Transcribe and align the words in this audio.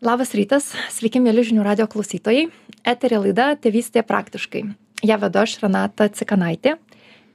Labas 0.00 0.30
rytas, 0.32 0.70
sveiki 0.88 1.20
mėly 1.20 1.42
žinių 1.44 1.60
radio 1.60 1.84
klausytojai. 1.84 2.46
Eterė 2.88 3.18
laida 3.20 3.50
Tėvystė 3.60 4.00
praktiškai. 4.08 4.62
Ja 5.04 5.18
vedu 5.20 5.42
aš 5.42 5.58
Renata 5.60 6.06
Cikanaitė 6.08 6.78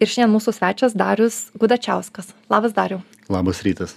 ir 0.01 0.09
šiandien 0.09 0.31
mūsų 0.33 0.55
svečias 0.57 0.95
Darius 0.97 1.51
Gudačiauskas. 1.61 2.31
Labas 2.49 2.73
Dariu. 2.73 3.03
Labas 3.29 3.59
rytas. 3.67 3.93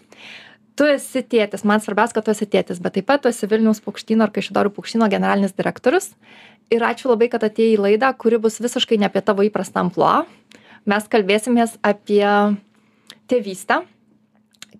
Tu 0.76 0.84
esi 0.84 1.22
tėtis, 1.24 1.64
man 1.64 1.80
svarbiausia, 1.80 2.18
kad 2.18 2.26
tu 2.26 2.34
esi 2.34 2.44
tėtis, 2.44 2.82
bet 2.84 2.98
taip 2.98 3.08
pat 3.08 3.24
tu 3.24 3.30
esi 3.32 3.48
Vilniaus 3.48 3.80
paukštino 3.86 4.26
ar 4.26 4.34
Kaišidorių 4.36 4.75
paukštino 4.77 5.09
generalinis 5.09 5.57
direktorius. 5.57 6.11
Ir 6.69 6.85
ačiū 6.85 7.09
labai, 7.09 7.30
kad 7.32 7.48
atėjai 7.48 7.79
į 7.79 7.80
laidą, 7.87 8.12
kuri 8.21 8.37
bus 8.37 8.61
visiškai 8.61 9.00
ne 9.00 9.09
apie 9.09 9.25
tavo 9.25 9.48
įprastą 9.48 9.87
ampluą. 9.87 10.27
Mes 10.85 11.09
kalbėsimės 11.09 11.80
apie 11.80 12.21
tėvystę. 13.32 13.80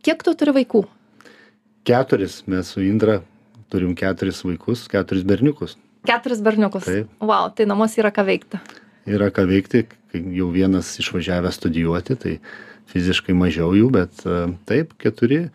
Kiek 0.05 0.21
tu 0.29 0.37
turi 0.37 0.59
vaikų? 0.61 0.85
Keturis 1.89 2.43
mes 2.53 2.77
su 2.77 2.85
Indra 2.85 3.23
turim 3.73 3.95
keturis 3.99 4.43
vaikus, 4.47 4.87
keturis 4.91 5.25
berniukus. 5.29 5.77
Keturis 6.09 6.43
berniukus. 6.45 6.87
Taip. 6.89 7.11
Wow, 7.21 7.51
tai 7.55 7.67
namuose 7.69 8.01
yra 8.03 8.13
ką 8.15 8.25
veikti. 8.29 8.61
Yra 9.09 9.31
ką 9.35 9.47
veikti, 9.49 9.87
kai 10.13 10.23
jau 10.37 10.51
vienas 10.55 10.91
išvažiavęs 11.03 11.59
studijuoti, 11.61 12.17
tai 12.21 12.37
fiziškai 12.93 13.37
mažiau 13.37 13.75
jų, 13.77 13.91
bet 13.93 14.23
e, 14.25 14.39
taip, 14.69 14.95
keturi, 15.01 15.49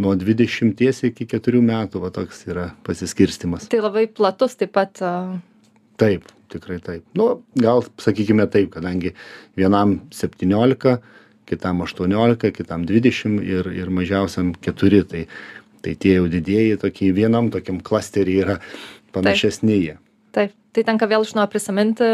nuo 0.00 0.14
20 0.18 1.10
iki 1.10 1.26
4 1.30 1.64
metų, 1.64 2.00
va 2.02 2.12
toks 2.14 2.44
yra 2.48 2.70
pasiskirstimas. 2.86 3.68
Tai 3.72 3.82
labai 3.84 4.06
platus 4.08 4.56
taip 4.60 4.72
pat. 4.76 5.02
a, 5.04 5.14
Taip, 6.00 6.24
tikrai 6.50 6.80
taip. 6.82 7.04
Nu, 7.14 7.44
gal 7.54 7.84
sakykime 8.02 8.48
taip, 8.50 8.72
kadangi 8.74 9.12
vienam 9.58 10.00
17, 10.10 10.96
kitam 11.46 11.84
18, 11.84 12.50
kitam 12.56 12.86
20 12.88 13.44
ir, 13.46 13.68
ir 13.70 13.92
mažiausiam 13.94 14.50
4, 14.64 15.04
tai, 15.10 15.26
tai 15.84 15.94
tie 16.00 16.16
jau 16.18 16.26
didėjai 16.30 16.80
tokie 16.80 17.12
vienam 17.16 17.50
tokiam 17.52 17.80
klasteriai 17.84 18.42
yra 18.46 18.58
panašesni 19.14 19.78
jie. 19.78 19.96
Taip, 20.34 20.54
tai 20.74 20.84
tenka 20.86 21.08
vėl 21.10 21.26
iš 21.26 21.34
naujo 21.36 21.50
prisiminti, 21.52 22.08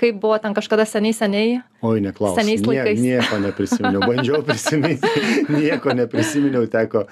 kaip 0.00 0.20
buvo 0.22 0.38
ten 0.40 0.54
kažkada 0.56 0.86
seniai, 0.88 1.16
seniai. 1.16 1.58
Oi, 1.84 2.00
neklausk. 2.04 2.40
Seniais 2.40 2.64
laikais. 2.64 3.00
Nieko 3.02 3.40
neprisiminiau. 3.42 4.02
Bandžiau 4.04 4.42
prisiminti, 4.46 5.24
nieko 5.58 5.96
neprisiminiau, 5.96 6.68
teko, 6.72 7.06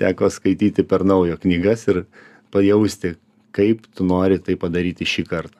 teko 0.00 0.30
skaityti 0.32 0.84
per 0.88 1.06
naujo 1.08 1.38
knygas 1.44 1.86
ir 1.92 2.04
pajausti, 2.52 3.16
kaip 3.56 3.86
tu 3.96 4.08
nori 4.08 4.40
tai 4.44 4.58
padaryti 4.60 5.08
šį 5.08 5.26
kartą. 5.28 5.58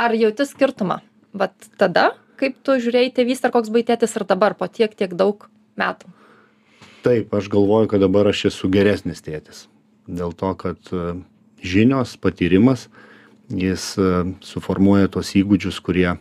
Ar 0.00 0.16
jauti 0.16 0.46
skirtumą? 0.48 1.00
Vat 1.36 1.52
tada, 1.80 2.10
kaip 2.40 2.56
tu 2.64 2.76
žiūrėjai 2.80 3.12
tėvystę, 3.20 3.48
ar 3.48 3.54
koks 3.54 3.72
baitėtis 3.72 4.16
ir 4.16 4.24
dabar 4.28 4.56
po 4.58 4.68
tiek, 4.68 4.92
tiek 4.96 5.12
daug 5.16 5.46
metų? 5.80 6.08
Taip, 7.04 7.34
aš 7.34 7.48
galvoju, 7.52 7.88
kad 7.88 8.02
dabar 8.02 8.28
aš 8.28 8.46
esu 8.50 8.68
geresnis 8.72 9.22
tėtis. 9.24 9.66
Dėl 10.10 10.34
to, 10.36 10.50
kad 10.58 10.90
e, 10.92 11.14
žinios, 11.64 12.16
patyrimas, 12.20 12.88
jis 13.50 13.94
e, 13.98 14.10
suformuoja 14.44 15.10
tos 15.12 15.32
įgūdžius, 15.38 15.80
kurie 15.84 16.08
e, 16.12 16.18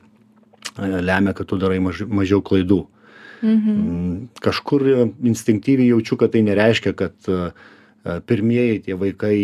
lemia, 0.80 1.34
kad 1.38 1.50
tu 1.50 1.60
darai 1.62 1.80
maž, 1.84 2.04
mažiau 2.08 2.42
klaidų. 2.46 2.86
Mhm. 3.40 4.30
Kažkur 4.44 4.88
e, 4.88 5.10
instinktyviai 5.32 5.92
jaučiu, 5.94 6.20
kad 6.20 6.34
tai 6.36 6.44
nereiškia, 6.48 6.96
kad 6.98 7.32
pirmieji 8.26 8.78
tie 8.86 8.96
vaikai 8.96 9.36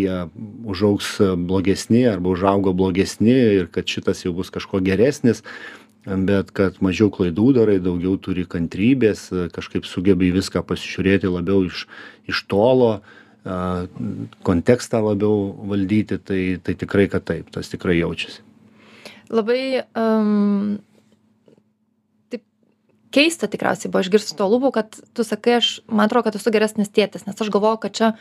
užaugs 0.63 1.17
blogesni 1.43 2.05
arba 2.07 2.31
užaugo 2.31 2.71
blogesni 2.73 3.35
ir 3.59 3.67
kad 3.67 3.83
šitas 3.91 4.23
jau 4.23 4.31
bus 4.33 4.47
kažko 4.49 4.79
geresnis, 4.81 5.43
bet 6.05 6.51
kad 6.55 6.77
mažiau 6.85 7.09
klaidų 7.13 7.51
darai, 7.57 7.77
daugiau 7.81 8.17
turi 8.21 8.45
kantrybės, 8.49 9.27
kažkaip 9.55 9.87
sugebi 9.89 10.29
į 10.29 10.37
viską 10.37 10.61
pasižiūrėti 10.67 11.31
labiau 11.31 11.65
iš, 11.65 11.85
iš 12.29 12.43
tolo, 12.51 12.91
e, 12.99 13.55
kontekstą 14.45 15.01
labiau 15.05 15.49
valdyti, 15.71 16.19
tai, 16.21 16.41
tai 16.61 16.77
tikrai, 16.77 17.07
kad 17.09 17.25
taip, 17.25 17.49
tas 17.53 17.71
tikrai 17.73 17.97
jaučiasi. 17.97 18.43
Labai 19.33 19.81
um, 19.97 20.77
taip 22.29 22.45
keista 23.15 23.49
tikriausiai 23.49 23.89
buvo 23.89 24.05
išgirsti 24.05 24.37
to 24.37 24.49
lūpų, 24.51 24.73
kad 24.75 25.01
tu 25.17 25.25
sakai, 25.25 25.57
aš, 25.57 25.79
man 25.89 26.05
atrodo, 26.05 26.29
kad 26.29 26.37
esu 26.37 26.53
geresnis 26.53 26.93
tėtis, 26.93 27.25
nes 27.25 27.41
aš 27.41 27.49
galvoju, 27.49 27.81
kad 27.87 27.97
čia 27.97 28.11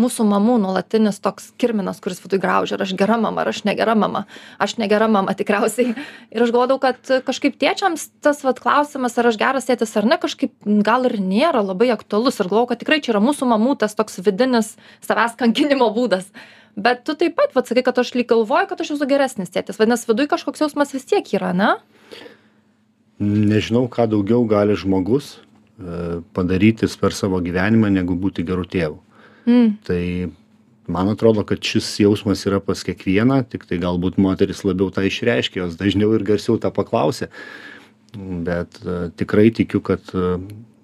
mūsų 0.00 0.26
mamų 0.26 0.56
nuolatinis 0.64 1.20
toks 1.22 1.52
kirminas, 1.60 2.00
kuris 2.02 2.20
viduj 2.22 2.40
graužia, 2.42 2.76
ar 2.76 2.84
aš 2.86 2.94
gera 2.98 3.18
mama, 3.20 3.44
ar 3.44 3.52
aš 3.52 3.62
negera 3.68 3.94
mama, 3.98 4.24
aš 4.62 4.76
negera 4.80 5.06
mama 5.10 5.34
tikriausiai. 5.38 5.94
Ir 6.34 6.44
aš 6.44 6.50
galvodavau, 6.54 6.80
kad 6.82 7.12
kažkaip 7.26 7.58
tėčiams 7.60 8.08
tas 8.24 8.42
vat, 8.46 8.58
klausimas, 8.62 9.14
ar 9.20 9.30
aš 9.30 9.38
geras 9.40 9.70
tėtis 9.70 9.94
ar 10.00 10.08
ne, 10.10 10.18
kažkaip 10.20 10.52
gal 10.86 11.06
ir 11.08 11.16
nėra 11.22 11.62
labai 11.62 11.92
aktualus. 11.94 12.40
Ir 12.42 12.50
galvoju, 12.50 12.72
kad 12.72 12.82
tikrai 12.82 13.00
čia 13.04 13.14
yra 13.14 13.22
mūsų 13.24 13.48
mamų 13.54 13.78
tas 13.84 13.94
toks 13.94 14.18
vidinis 14.24 14.74
savęs 15.06 15.38
kankinimo 15.40 15.90
būdas. 15.94 16.26
Bet 16.74 17.04
tu 17.06 17.14
taip 17.14 17.36
pat, 17.38 17.54
vat, 17.54 17.70
sakai, 17.70 17.84
kad 17.86 17.98
aš 18.02 18.16
lyg 18.18 18.26
galvoju, 18.32 18.66
kad 18.72 18.80
aš 18.82 18.96
esu 18.96 19.06
geresnis 19.06 19.52
tėtis. 19.54 19.78
Vadinasi, 19.78 20.08
viduje 20.10 20.32
kažkoks 20.32 20.64
jausmas 20.64 20.90
vis 20.94 21.06
tiek 21.06 21.28
yra, 21.36 21.52
ne? 21.54 21.76
Nežinau, 23.22 23.86
ką 23.86 24.08
daugiau 24.10 24.42
gali 24.50 24.74
žmogus 24.74 25.36
e, 25.78 26.18
padaryti 26.34 26.90
per 26.98 27.14
savo 27.14 27.38
gyvenimą, 27.44 27.92
negu 27.94 28.18
būti 28.18 28.42
geru 28.42 28.66
tėvu. 28.66 28.98
Mm. 29.46 29.76
Tai 29.86 30.02
man 30.86 31.08
atrodo, 31.12 31.44
kad 31.48 31.62
šis 31.64 31.88
jausmas 32.00 32.44
yra 32.48 32.60
pas 32.64 32.84
kiekvieną, 32.84 33.42
tik 33.48 33.66
tai 33.68 33.80
galbūt 33.82 34.18
moteris 34.20 34.64
labiau 34.64 34.90
tą 34.94 35.04
išreiškia, 35.08 35.64
jos 35.64 35.78
dažniau 35.80 36.12
ir 36.16 36.26
garsiau 36.26 36.58
tą 36.60 36.72
paklausė. 36.74 37.30
Bet 38.14 38.78
e, 38.84 39.08
tikrai 39.18 39.48
tikiu, 39.54 39.80
kad 39.84 40.12
e, 40.14 40.36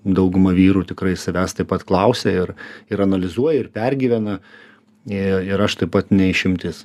dauguma 0.05 0.55
vyrų 0.57 0.87
tikrai 0.89 1.15
savęs 1.19 1.55
taip 1.59 1.71
pat 1.71 1.85
klausia 1.87 2.33
ir, 2.45 2.55
ir 2.91 3.05
analizuoja 3.05 3.61
ir 3.61 3.71
pergyvena. 3.75 4.41
Ir, 5.09 5.47
ir 5.49 5.63
aš 5.65 5.79
taip 5.81 5.95
pat 5.95 6.11
neišimtis. 6.13 6.85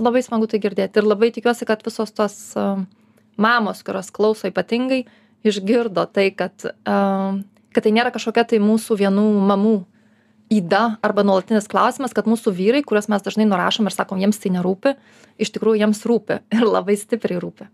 Labai 0.00 0.20
smagu 0.24 0.48
tai 0.50 0.60
girdėti. 0.60 1.00
Ir 1.00 1.08
labai 1.08 1.30
tikiuosi, 1.32 1.66
kad 1.68 1.80
visos 1.84 2.12
tos 2.12 2.34
um, 2.60 2.84
mamos, 3.40 3.80
kurios 3.84 4.10
klauso 4.12 4.48
ypatingai, 4.50 5.06
išgirdo 5.46 6.04
tai, 6.12 6.28
kad, 6.36 6.52
um, 6.84 7.40
kad 7.72 7.86
tai 7.86 7.94
nėra 7.96 8.12
kažkokia 8.12 8.44
tai 8.52 8.60
mūsų 8.62 8.98
vienų 9.00 9.26
mamų 9.48 9.74
įda 10.50 10.82
arba 11.06 11.24
nuolatinis 11.26 11.68
klausimas, 11.70 12.14
kad 12.16 12.28
mūsų 12.28 12.52
vyrai, 12.56 12.82
kuriuos 12.86 13.08
mes 13.12 13.22
dažnai 13.24 13.46
nurašom 13.48 13.88
ir 13.88 13.94
sakom, 13.94 14.20
jiems 14.22 14.40
tai 14.42 14.52
nerūpi, 14.56 14.96
iš 15.40 15.52
tikrųjų 15.54 15.84
jiems 15.84 16.02
rūpi 16.06 16.40
ir 16.56 16.66
labai 16.66 16.98
stipriai 17.00 17.40
rūpi. 17.42 17.68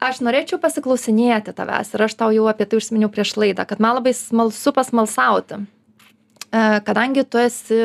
Aš 0.00 0.22
norėčiau 0.24 0.56
pasiklausinėti 0.62 1.52
tavęs 1.52 1.92
ir 1.92 2.06
aš 2.06 2.14
tau 2.16 2.30
jau 2.32 2.46
apie 2.48 2.64
tai 2.64 2.78
užsiminiau 2.80 3.10
prieš 3.12 3.34
laidą, 3.36 3.66
kad 3.68 3.82
man 3.84 3.98
labai 3.98 4.14
smalsu 4.16 4.72
pasmalsauti. 4.72 5.60
E, 5.60 6.62
kadangi 6.86 7.26
tu 7.28 7.36
esi 7.36 7.80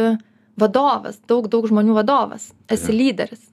vadovas, 0.56 1.20
daug, 1.28 1.50
daug 1.52 1.68
žmonių 1.68 1.98
vadovas, 1.98 2.54
esi 2.72 2.88
Taip. 2.88 2.96
lyderis. 3.02 3.44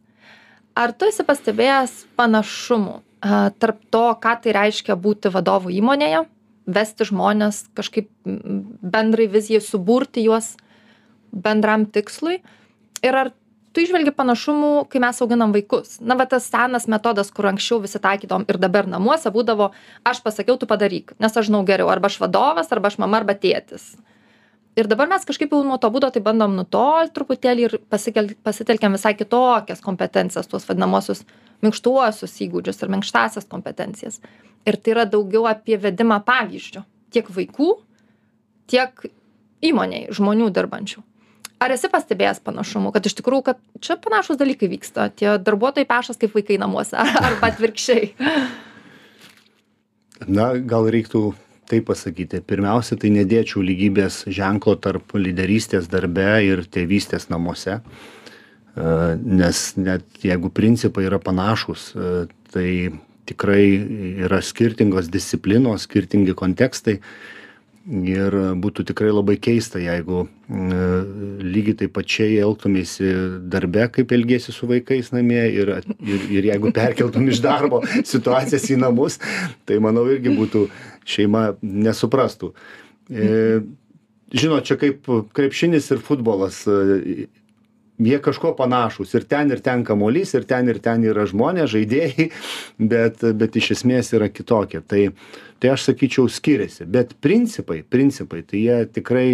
Ar 0.78 0.94
tu 0.94 1.10
esi 1.10 1.26
pastebėjęs 1.26 1.96
panašumų 2.16 2.94
a, 2.94 3.50
tarp 3.58 3.82
to, 3.90 4.04
ką 4.22 4.36
tai 4.44 4.54
reiškia 4.54 4.94
būti 4.94 5.34
vadovu 5.34 5.74
įmonėje, 5.74 6.22
vesti 6.66 7.06
žmonės 7.08 7.64
kažkaip 7.78 8.10
bendrai 8.24 9.28
vizijai, 9.30 9.62
suburti 9.64 10.24
juos 10.26 10.54
bendram 11.32 11.86
tikslui? 11.90 12.40
Ir 13.02 13.18
ar 13.18 13.32
tu 13.72 13.82
išvelgi 13.82 14.12
panašumų, 14.14 14.72
kai 14.92 15.00
mes 15.02 15.20
auginam 15.24 15.54
vaikus? 15.54 15.96
Na, 16.04 16.14
va 16.18 16.28
tas 16.28 16.46
senas 16.52 16.86
metodas, 16.90 17.32
kur 17.34 17.48
anksčiau 17.50 17.80
visi 17.82 18.00
taikydom 18.02 18.46
ir 18.50 18.60
dabar 18.62 18.86
namuose 18.90 19.32
būdavo, 19.32 19.72
aš 20.06 20.22
pasakiau, 20.24 20.58
tu 20.60 20.68
padaryk, 20.70 21.16
nes 21.22 21.36
aš 21.36 21.48
žinau 21.48 21.64
geriau, 21.66 21.90
arba 21.90 22.12
aš 22.12 22.20
vadovas, 22.22 22.70
arba 22.72 22.92
aš 22.92 23.00
mama, 23.02 23.22
arba 23.22 23.38
tėtis 23.38 23.94
ir 24.76 24.88
dabar 24.88 25.10
mes 25.10 25.24
kažkaip 25.28 25.52
jau 25.52 25.62
nuo 25.66 25.78
to 25.80 25.90
būdo 25.92 26.10
tai 26.12 26.22
bandom 26.24 26.54
nutolt 26.56 27.12
truputėlį 27.16 27.66
ir 27.66 27.78
pasikel 27.92 28.32
pasitelkiam 28.44 28.96
visai 28.96 29.14
kitokias 29.18 29.84
kompetencijas 29.84 30.48
tuos 30.50 30.66
vadinamuosius 30.68 31.24
minkštuosius 31.62 32.38
įgūdžius 32.46 32.82
ir 32.82 32.92
minkštąsias 32.96 33.48
kompetencijas. 33.50 34.20
Ir 34.66 34.78
tai 34.78 34.96
yra 34.96 35.06
daugiau 35.08 35.46
apie 35.50 35.78
vedimą 35.78 36.22
pavyzdžiu 36.26 36.84
tiek 37.12 37.28
vaikų 37.28 37.72
tiek 38.72 39.08
įmonėj 39.62 40.10
žmonių 40.16 40.50
dirbančių. 40.54 41.02
Ar 41.62 41.70
esi 41.70 41.86
pastebėjęs 41.92 42.40
panašumų 42.42 42.90
kad 42.94 43.06
iš 43.06 43.14
tikrųjų 43.20 43.46
kad 43.52 43.60
čia 43.84 43.98
panašūs 44.02 44.40
dalykai 44.40 44.70
vyksta 44.72 45.10
tie 45.14 45.36
darbuotojai 45.38 45.86
pešas 45.86 46.18
kaip 46.18 46.34
vaikai 46.34 46.58
namuose 46.58 46.98
arba 47.28 47.52
atvirkščiai? 47.52 48.10
Na, 50.26 50.52
gal 50.58 50.88
reiktų 50.90 51.32
taip 51.70 51.86
pasakyti. 51.88 52.42
Pirmiausia, 52.46 52.98
tai 53.00 53.12
nedėčiau 53.14 53.62
lygybės 53.64 54.22
ženklo 54.32 54.76
tarp 54.82 55.14
lyderystės 55.16 55.88
darbe 55.92 56.28
ir 56.46 56.64
tėvystės 56.72 57.28
namuose. 57.32 57.78
E, 57.78 58.88
Nes 59.22 59.64
net 59.76 60.24
jeigu 60.24 60.52
principai 60.54 61.06
yra 61.08 61.20
panašus, 61.22 61.92
e, 61.94 62.26
tai 62.52 62.68
tikrai 63.28 63.64
yra 64.26 64.42
skirtingos 64.42 65.12
disciplinos, 65.12 65.86
skirtingi 65.86 66.34
kontekstai. 66.36 66.98
Ir 67.82 68.34
būtų 68.62 68.84
tikrai 68.92 69.08
labai 69.10 69.34
keista, 69.42 69.80
jeigu 69.82 70.20
e, 70.22 70.82
lygiai 71.42 71.80
taip 71.80 71.96
pačiai 71.96 72.36
elgtumėsi 72.38 73.08
darbe, 73.50 73.88
kaip 73.90 74.14
elgėsi 74.14 74.54
su 74.54 74.68
vaikais 74.70 75.10
namie 75.10 75.42
ir, 75.50 75.72
ir, 75.98 76.28
ir 76.30 76.46
jeigu 76.52 76.70
perkeltum 76.76 77.26
iš 77.26 77.40
darbo 77.42 77.80
situacijas 78.12 78.68
į 78.70 78.78
namus, 78.84 79.18
tai 79.66 79.80
manau 79.82 80.06
irgi 80.14 80.30
būtų 80.36 80.68
šeima 81.08 81.52
nesuprastų. 81.62 82.52
E, 83.10 83.60
žinot 84.32 84.66
čia 84.68 84.78
kaip 84.80 85.08
krepšinis 85.36 85.90
ir 85.92 86.02
futbolas 86.04 86.62
jie 88.06 88.18
kažkuo 88.22 88.52
panašūs. 88.58 89.14
Ir 89.16 89.26
ten 89.28 89.50
ir 89.52 89.62
ten 89.64 89.84
kamuolys 89.86 90.34
ir 90.36 90.46
ten 90.48 90.68
ir 90.70 90.80
ten 90.82 91.04
yra 91.06 91.26
žmonės 91.28 91.72
žaidėjai 91.74 92.28
bet 92.92 93.24
bet 93.38 93.58
iš 93.58 93.72
esmės 93.78 94.12
yra 94.16 94.30
kitokie. 94.32 94.82
Tai 94.82 95.08
tai 95.62 95.74
aš 95.74 95.88
sakyčiau 95.90 96.30
skiriasi. 96.30 96.86
Bet 96.90 97.16
principai 97.22 97.82
principai 97.82 98.42
tai 98.42 98.64
jie 98.64 98.78
tikrai 98.98 99.28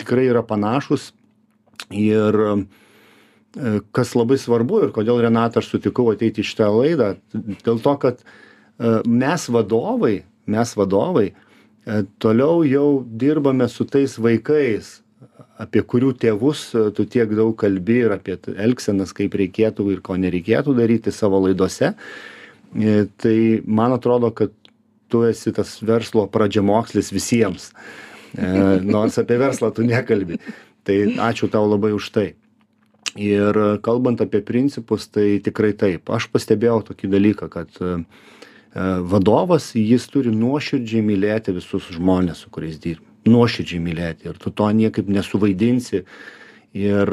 tikrai 0.00 0.28
yra 0.28 0.44
panašūs. 0.46 1.12
Ir 1.94 2.40
e, 2.44 2.54
kas 3.94 4.14
labai 4.18 4.38
svarbu 4.40 4.84
ir 4.86 4.94
kodėl 4.94 5.22
renata 5.24 5.60
aš 5.60 5.72
sutikau 5.74 6.10
ateiti 6.12 6.42
į 6.42 6.48
šitą 6.50 6.70
laidą 6.74 7.14
dėl 7.34 7.80
to 7.82 7.96
kad 8.02 8.22
e, 8.22 8.26
mes 9.06 9.48
vadovai 9.50 10.22
mes 10.46 10.74
vadovai 10.76 11.30
e, 11.30 12.04
toliau 12.18 12.64
jau 12.66 13.04
dirbame 13.06 13.68
su 13.68 13.86
tais 13.88 14.18
vaikais 14.18 15.00
apie 15.60 15.82
kurių 15.82 16.12
tėvus 16.20 16.66
e, 16.74 16.84
tu 16.96 17.06
tiek 17.08 17.30
daug 17.36 17.54
kalbi 17.58 18.00
ir 18.04 18.14
apie 18.16 18.36
elgsenas 18.54 19.14
kaip 19.16 19.36
reikėtų 19.40 19.90
ir 19.94 20.02
ko 20.04 20.18
nereikėtų 20.20 20.76
daryti 20.76 21.14
savo 21.14 21.40
laidose. 21.46 21.94
E, 22.74 23.06
tai 23.20 23.38
man 23.66 23.94
atrodo 23.96 24.32
kad 24.34 24.54
tu 25.12 25.22
esi 25.28 25.52
tas 25.54 25.76
verslo 25.84 26.26
pradžiamokslis 26.32 27.12
visiems. 27.14 27.70
Nors 28.34 29.14
apie 29.20 29.36
verslą 29.38 29.68
tu 29.70 29.84
nekalbi. 29.86 30.40
Tai 30.82 30.94
ačiū 31.22 31.46
tau 31.52 31.68
labai 31.70 31.92
už 31.94 32.08
tai. 32.10 32.24
Ir 33.14 33.54
kalbant 33.84 34.18
apie 34.24 34.40
principus 34.42 35.06
tai 35.06 35.38
tikrai 35.44 35.70
taip. 35.78 36.10
Aš 36.10 36.26
pastebėjau 36.32 36.80
tokį 36.88 37.12
dalyką 37.12 37.46
kad 37.52 37.78
vadovas 38.74 39.70
jis 39.78 40.06
turi 40.10 40.32
nuoširdžiai 40.34 41.02
mylėti 41.06 41.54
visus 41.54 41.86
žmones 41.94 42.42
su 42.42 42.50
kuriais 42.50 42.80
dirba 42.82 43.14
nuoširdžiai 43.28 43.82
mylėti 43.82 44.28
ir 44.28 44.40
tu 44.40 44.52
to 44.52 44.70
niekaip 44.70 45.08
nesuvaidinsi. 45.10 46.04
Ir 46.74 47.06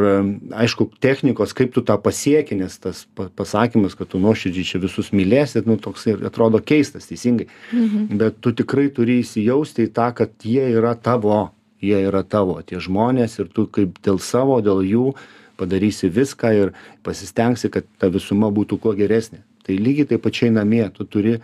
aišku, 0.57 0.87
technikos, 1.05 1.51
kaip 1.53 1.69
tu 1.75 1.83
tą 1.85 1.99
pasieki, 2.01 2.55
nes 2.57 2.79
tas 2.81 3.03
pasakymas, 3.37 3.93
kad 3.93 4.09
tu 4.09 4.17
nuoširdžiai 4.23 4.65
čia 4.65 4.81
visus 4.81 5.11
mylėsi, 5.13 5.61
nu, 5.69 5.75
toks 5.77 6.07
ir 6.09 6.23
atrodo 6.25 6.57
keistas, 6.65 7.05
teisingai. 7.05 7.45
Mhm. 7.69 8.07
Bet 8.17 8.39
tu 8.41 8.55
tikrai 8.57 8.87
turi 8.89 9.19
įsijausti 9.21 9.85
į 9.85 9.91
tą, 9.93 10.09
kad 10.17 10.33
jie 10.41 10.65
yra 10.73 10.95
tavo, 10.97 11.51
jie 11.77 12.01
yra 12.07 12.23
tavo, 12.25 12.57
tie 12.65 12.81
žmonės 12.81 13.37
ir 13.37 13.53
tu 13.53 13.67
kaip 13.69 14.01
dėl 14.01 14.17
savo, 14.17 14.57
dėl 14.65 14.81
jų 14.81 15.13
padarysi 15.61 16.09
viską 16.09 16.55
ir 16.57 16.73
pasistengsi, 17.05 17.69
kad 17.69 17.85
ta 18.01 18.09
visuma 18.09 18.49
būtų 18.49 18.81
kuo 18.81 18.97
geresnė. 18.97 19.43
Tai 19.71 19.79
lygiai 19.79 20.09
taip 20.09 20.25
pačiai 20.25 20.51
namie, 20.51 20.83
tu 20.91 21.05
turi 21.07 21.37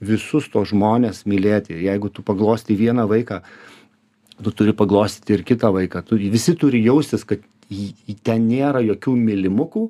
visus 0.00 0.46
tos 0.48 0.70
žmonės 0.72 1.26
mylėti. 1.28 1.76
Jeigu 1.84 2.08
tu 2.08 2.24
paglosti 2.24 2.72
vieną 2.72 3.04
vaiką, 3.10 3.42
tu 4.40 4.52
turi 4.56 4.72
paglostyti 4.72 5.36
ir 5.36 5.44
kitą 5.44 5.74
vaiką. 5.76 6.00
Tu, 6.08 6.16
visi 6.32 6.56
turi 6.56 6.80
jaustis, 6.86 7.26
kad 7.28 7.44
ten 8.24 8.48
nėra 8.48 8.80
jokių 8.80 9.12
mylimukų, 9.28 9.84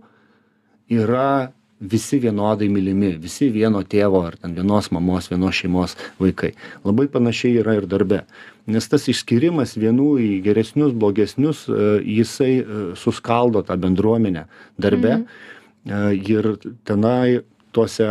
yra 0.99 1.53
visi 1.79 2.19
vienodai 2.19 2.67
mylimi, 2.73 3.13
visi 3.23 3.53
vieno 3.55 3.85
tėvo 3.87 4.25
ar 4.27 4.35
ten 4.41 4.59
vienos 4.59 4.91
mamos, 4.91 5.31
vienos 5.31 5.63
šeimos 5.63 5.95
vaikai. 6.19 6.57
Labai 6.83 7.07
panašiai 7.13 7.61
yra 7.63 7.79
ir 7.79 7.87
darbe. 7.87 8.25
Nes 8.67 8.91
tas 8.91 9.07
išskirimas 9.07 9.77
vienų 9.79 10.13
į 10.27 10.31
geresnius, 10.43 10.95
blogesnius, 10.97 11.67
e, 11.71 11.91
jisai 12.19 12.55
e, 12.59 12.87
suskaldo 12.99 13.63
tą 13.63 13.79
bendruomenę 13.79 14.49
darbe. 14.75 15.21
Mhm. 15.21 15.45
Ir 15.87 16.57
tenai 16.83 17.45
tuose, 17.77 18.11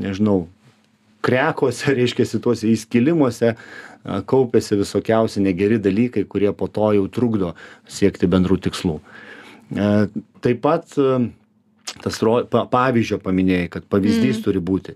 nežinau, 0.00 0.42
krekuose, 1.24 1.92
reiškia, 1.98 2.28
tuose 2.44 2.68
įskilimuose 2.70 3.54
kaupiasi 4.28 4.78
visokiausi 4.78 5.42
negeri 5.44 5.80
dalykai, 5.82 6.24
kurie 6.30 6.52
po 6.56 6.68
to 6.70 6.92
jau 6.96 7.08
trukdo 7.12 7.54
siekti 7.90 8.28
bendrų 8.30 8.60
tikslų. 8.68 8.98
Taip 10.44 10.62
pat 10.64 10.94
tas 12.04 12.20
pavyzdžio 12.72 13.18
paminėjai, 13.24 13.68
kad 13.74 13.88
pavyzdys 13.90 14.38
mm. 14.38 14.44
turi 14.46 14.62
būti. 14.64 14.94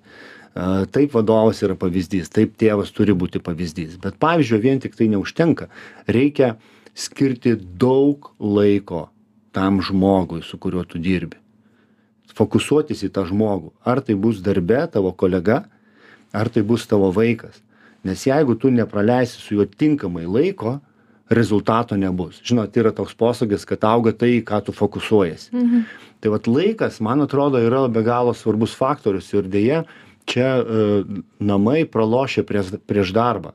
Taip 0.94 1.16
vadovas 1.16 1.62
yra 1.64 1.76
pavyzdys, 1.80 2.30
taip 2.32 2.54
tėvas 2.60 2.92
turi 2.94 3.16
būti 3.16 3.40
pavyzdys. 3.42 3.98
Bet 4.00 4.18
pavyzdžio 4.22 4.60
vien 4.62 4.80
tik 4.80 4.96
tai 4.96 5.10
neužtenka. 5.12 5.68
Reikia 6.08 6.54
skirti 6.94 7.56
daug 7.56 8.30
laiko 8.38 9.06
tam 9.52 9.80
žmogui, 9.84 10.42
su 10.44 10.60
kuriuo 10.60 10.84
tu 10.88 11.00
dirbi. 11.02 11.41
Fokusuotis 12.36 13.04
į 13.06 13.10
tą 13.12 13.26
žmogų. 13.28 13.72
Ar 13.84 14.00
tai 14.04 14.16
bus 14.16 14.40
darbe 14.44 14.80
tavo 14.92 15.12
kolega, 15.12 15.64
ar 16.32 16.48
tai 16.48 16.62
bus 16.66 16.86
tavo 16.88 17.10
vaikas. 17.12 17.60
Nes 18.02 18.24
jeigu 18.26 18.56
tu 18.58 18.70
nepraleisi 18.72 19.38
su 19.38 19.58
juo 19.58 19.66
tinkamai 19.66 20.24
laiko 20.26 20.80
rezultato 21.30 21.96
nebus. 21.96 22.40
Žinot 22.44 22.76
yra 22.76 22.92
toks 22.92 23.14
posakis 23.14 23.64
kad 23.68 23.84
auga 23.84 24.12
tai 24.12 24.40
ką 24.44 24.64
tu 24.64 24.72
fokusuojiesi. 24.72 25.50
Mhm. 25.52 25.80
tai 26.20 26.30
vat 26.30 26.46
laikas 26.46 27.00
man 27.00 27.20
atrodo 27.20 27.58
yra 27.58 27.88
be 27.88 28.02
galo 28.02 28.34
svarbus 28.34 28.76
faktorius. 28.78 29.32
Ir 29.34 29.42
deja 29.42 29.84
čia 30.24 30.62
e, 30.62 31.02
namai 31.40 31.84
pralošia 31.84 32.44
prieš 32.46 32.78
prieš 32.86 33.12
darbą. 33.12 33.52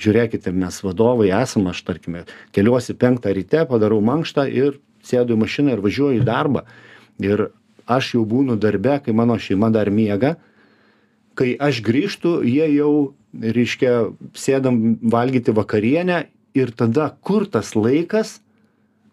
Žiūrėkite 0.00 0.52
mes 0.52 0.80
vadovai 0.84 1.28
esam 1.32 1.68
aš 1.68 1.82
tarkime 1.84 2.24
keliuosi 2.52 2.96
penktą 2.96 3.32
ryte 3.32 3.64
padarau 3.68 4.00
mankštą 4.04 4.48
ir 4.48 4.80
sėdu 5.04 5.36
į 5.36 5.40
mašiną 5.44 5.76
ir 5.76 5.84
važiuoju 5.84 6.20
į 6.20 6.24
darbą. 6.24 6.64
Ir 7.20 7.50
aš 7.86 8.14
jau 8.14 8.24
būnu 8.26 8.58
darbe 8.60 8.98
kai 9.04 9.14
mano 9.14 9.38
šeima 9.38 9.70
dar 9.72 9.90
miega 9.90 10.36
kai 11.36 11.54
aš 11.60 11.82
grįžtu 11.84 12.40
jie 12.48 12.66
jau 12.74 13.14
reiškia 13.36 13.92
sėdam 14.36 14.96
valgyti 15.02 15.54
vakarienę 15.54 16.24
ir 16.56 16.72
tada 16.72 17.10
kur 17.20 17.46
tas 17.46 17.74
laikas 17.76 18.38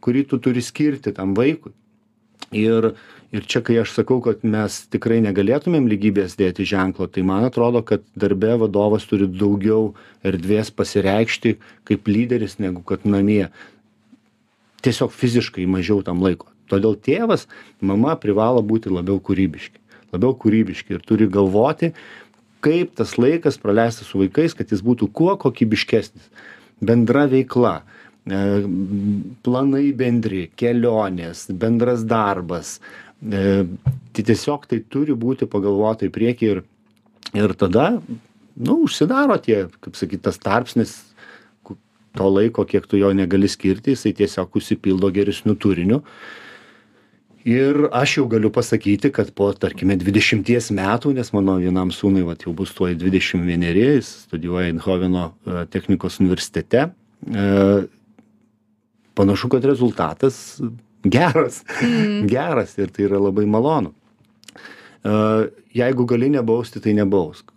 kurį 0.03 0.27
tu 0.31 0.39
turi 0.43 0.63
skirti 0.63 1.13
tam 1.15 1.35
vaikui? 1.37 1.73
Ir 2.53 2.93
ir 3.33 3.45
čia 3.49 3.63
kai 3.65 3.79
aš 3.81 3.95
sakau 3.95 4.19
kad 4.21 4.43
mes 4.45 4.75
tikrai 4.93 5.17
negalėtumėm 5.25 5.87
lygybės 5.89 6.35
dėti 6.37 6.67
ženklo 6.69 7.07
tai 7.09 7.23
man 7.25 7.47
atrodo 7.47 7.81
kad 7.81 8.03
darbe 8.13 8.51
vadovas 8.61 9.07
turi 9.09 9.25
daugiau 9.25 9.95
erdvės 10.21 10.69
pasireikšti 10.69 11.55
kaip 11.89 12.11
lyderis 12.11 12.59
negu 12.61 12.85
kad 12.85 13.07
namie. 13.09 13.47
Tiesiog 14.85 15.15
fiziškai 15.15 15.65
mažiau 15.65 16.03
tam 16.05 16.21
laiko 16.21 16.52
todėl 16.71 16.95
tėvas 16.95 17.47
mama 17.81 18.15
privalo 18.19 18.63
būti 18.63 18.91
labiau 18.93 19.19
kūrybiški 19.19 19.81
labiau 20.13 20.35
kūrybiški 20.37 20.97
ir 20.97 21.05
turi 21.05 21.27
galvoti 21.31 21.91
kaip 22.63 22.95
tas 22.95 23.17
laikas 23.19 23.59
praleistas 23.59 24.09
su 24.09 24.21
vaikais, 24.21 24.55
kad 24.55 24.71
jis 24.71 24.83
būtų 24.85 25.09
kuo 25.15 25.35
kokybiškesnis. 25.39 26.29
Bendra 26.83 27.25
veikla, 27.31 27.73
e, 28.23 28.41
planai 29.43 29.89
bendri, 29.99 30.45
kelionės, 30.59 31.49
bendras 31.51 32.05
darbas. 32.07 32.77
Tai 33.23 34.23
tiesiog 34.27 34.67
tai 34.67 34.81
turi 34.91 35.15
būti 35.15 35.47
pagalvota 35.47 36.07
į 36.07 36.11
priekį 36.11 36.47
ir, 36.51 36.61
ir 37.39 37.53
tada, 37.59 37.85
nu, 38.55 38.77
užsidaro 38.83 39.37
tie, 39.43 39.65
kaip 39.83 39.95
sakyt, 39.95 40.25
tas 40.27 40.39
tarpsnis 40.43 40.97
to 42.13 42.27
laiko, 42.29 42.65
kiek 42.67 42.85
tu 42.87 42.99
jo 42.99 43.13
negali 43.15 43.47
skirti, 43.49 43.95
jisai 43.95 44.11
tiesiog 44.17 44.59
užsipildo 44.59 45.09
geresnių 45.15 45.55
turinių 45.55 46.01
ir 47.45 47.87
aš 47.91 48.17
jau 48.17 48.27
galiu 48.31 48.51
pasakyti 48.51 49.11
kad 49.11 49.31
po 49.35 49.49
tarkime 49.53 49.97
dvidešimties 49.99 50.71
metų 50.75 51.13
nes 51.17 51.33
mano 51.35 51.57
vienam 51.59 51.91
sūnui 51.91 52.23
vat 52.27 52.45
jau 52.47 52.53
bus 52.55 52.71
tuoj 52.75 52.95
dvidešim 52.99 53.43
vieneri 53.47 53.83
jis 53.97 54.11
studijuoja 54.27 54.71
eindhoveno 54.71 55.25
e, 55.31 55.65
technikos 55.71 56.19
universitete 56.23 56.85
e, 56.87 57.47
panašu 59.13 59.49
kad 59.49 59.65
rezultatas 59.65 60.61
geras. 61.03 61.63
Mm. 61.81 62.27
geras 62.35 62.77
ir 62.77 62.93
tai 62.95 63.07
yra 63.09 63.19
labai 63.19 63.45
malonu. 63.45 63.91
E, 65.03 65.11
jeigu 65.75 66.07
gali 66.07 66.31
nebausti 66.31 66.79
tai 66.83 66.95
nebausk. 66.97 67.51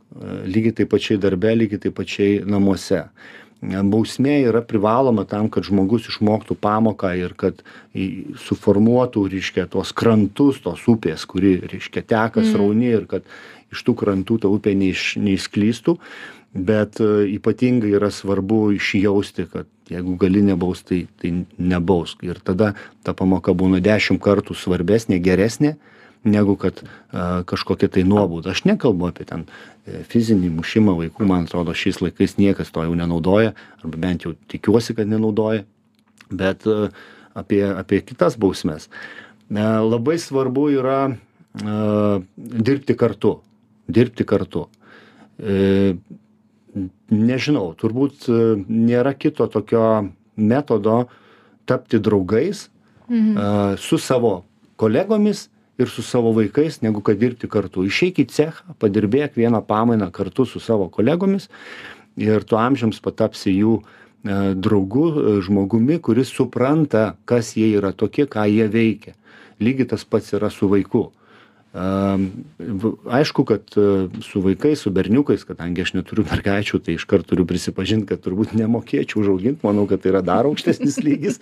Lygiai 0.48 0.72
taip 0.72 0.88
pačiai 0.94 1.18
darbe 1.20 1.50
lygiai 1.52 1.80
taip 1.82 1.94
pačiai 1.98 2.40
namuose 2.48 3.02
bausmė 3.62 4.42
yra 4.48 4.62
privaloma 4.62 5.24
tam 5.24 5.48
kad 5.48 5.64
žmogus 5.64 6.08
išmoktų 6.10 6.56
pamoką 6.60 7.12
ir 7.16 7.34
kad 7.34 7.62
suformuotų 8.46 9.26
reiškia 9.32 9.66
tuos 9.66 9.92
krantus 9.92 10.60
tos 10.60 10.84
upės 10.88 11.26
kuri 11.26 11.60
reiškia 11.64 12.02
teka 12.02 12.40
mm. 12.40 12.52
srauni 12.52 12.90
ir 12.92 13.06
kad 13.06 13.22
iš 13.72 13.82
tų 13.82 13.96
krantų 13.96 14.40
ta 14.42 14.48
upė 14.52 14.76
neiš 14.76 15.16
neišsklystų 15.18 15.96
bet 16.56 17.00
e, 17.00 17.26
ypatingai 17.36 17.90
yra 17.96 18.10
svarbu 18.10 18.72
išjausti 18.76 19.46
kad 19.52 19.66
jeigu 19.90 20.16
gali 20.20 20.42
nebaust 20.42 20.88
tai 20.88 21.06
tai 21.20 21.32
nebausk. 21.58 22.22
Ir 22.22 22.40
tada 22.44 22.74
ta 23.04 23.14
pamoka 23.14 23.54
būna 23.54 23.80
dešim 23.80 24.18
kartų 24.18 24.56
svarbesnė 24.56 25.20
geresnė 25.22 25.76
negu 26.26 26.56
kad 26.56 26.82
a, 26.82 27.42
kažkokia 27.46 27.88
tai 27.88 28.04
nuobauda. 28.04 28.50
Aš 28.50 28.64
nekalbu 28.66 29.08
apie 29.10 29.26
ten 29.28 29.46
e, 29.86 30.02
fizinį 30.10 30.50
mušimą 30.58 30.96
vaikų, 30.98 31.26
man 31.28 31.46
atrodo, 31.46 31.74
šiais 31.76 32.02
laikais 32.02 32.36
niekas 32.40 32.72
to 32.74 32.84
jau 32.86 32.96
nenaudoja, 32.98 33.54
arba 33.80 34.00
bent 34.02 34.26
jau 34.26 34.34
tikiuosi, 34.50 34.96
kad 34.98 35.08
nenaudoja, 35.10 35.64
bet 36.30 36.66
a, 36.66 36.90
e, 36.90 37.14
apie, 37.38 37.62
apie 37.70 38.02
kitas 38.06 38.38
bausmes. 38.40 38.90
A, 38.90 39.54
e, 39.54 39.66
labai 39.86 40.18
svarbu 40.22 40.68
yra 40.76 41.00
a, 41.08 42.20
dirbti 42.36 42.98
kartu. 42.98 43.38
Dirbti 43.86 44.26
kartu. 44.26 44.66
E, 45.38 45.94
nežinau, 47.08 47.70
turbūt 47.78 48.26
nėra 48.68 49.14
kito 49.16 49.46
tokio 49.48 50.10
metodo 50.36 51.04
tapti 51.64 52.00
draugais 52.02 52.66
a, 53.08 53.76
su 53.80 53.96
savo 54.02 54.40
kolegomis 54.76 55.46
ir 55.78 55.90
su 55.92 56.02
savo 56.02 56.32
vaikais, 56.36 56.80
negu 56.82 57.02
kad 57.04 57.18
dirbti 57.20 57.48
kartu. 57.48 57.84
Išeik 57.86 58.22
į 58.22 58.26
cechą, 58.32 58.76
padirbėk 58.80 59.36
vieną 59.36 59.62
pamainą 59.66 60.10
kartu 60.14 60.46
su 60.48 60.60
savo 60.60 60.88
kolegomis 60.92 61.50
ir 62.16 62.46
tu 62.48 62.56
amžiams 62.56 63.02
patapsi 63.04 63.52
jų 63.52 63.76
e, 63.76 63.84
draugu, 64.56 65.06
e, 65.10 65.36
žmogumi, 65.44 66.00
kuris 66.00 66.32
supranta, 66.32 67.16
kas 67.28 67.52
jie 67.58 67.74
yra 67.76 67.92
tokie, 67.92 68.24
ką 68.24 68.46
jie 68.48 68.70
veikia. 68.72 69.12
Lygiai 69.60 69.88
tas 69.92 70.04
pats 70.04 70.32
yra 70.36 70.48
su 70.52 70.68
vaiku 70.72 71.10
aišku 73.10 73.44
kad 73.44 73.62
e, 73.76 74.08
su 74.22 74.40
vaikais 74.40 74.80
su 74.80 74.90
berniukais 74.90 75.44
kadangi 75.44 75.82
aš 75.82 75.92
neturiu 75.96 76.24
mergaičių 76.24 76.78
tai 76.80 76.94
iškart 76.96 77.26
turiu 77.28 77.44
prisipažint 77.48 78.06
kad 78.08 78.22
turbūt 78.24 78.54
nemokėčiau 78.56 79.20
užaugint 79.20 79.64
manau 79.66 79.84
kad 79.90 80.00
tai 80.00 80.14
yra 80.14 80.22
dar 80.24 80.48
aukštesnis 80.48 80.96
lygis. 81.06 81.40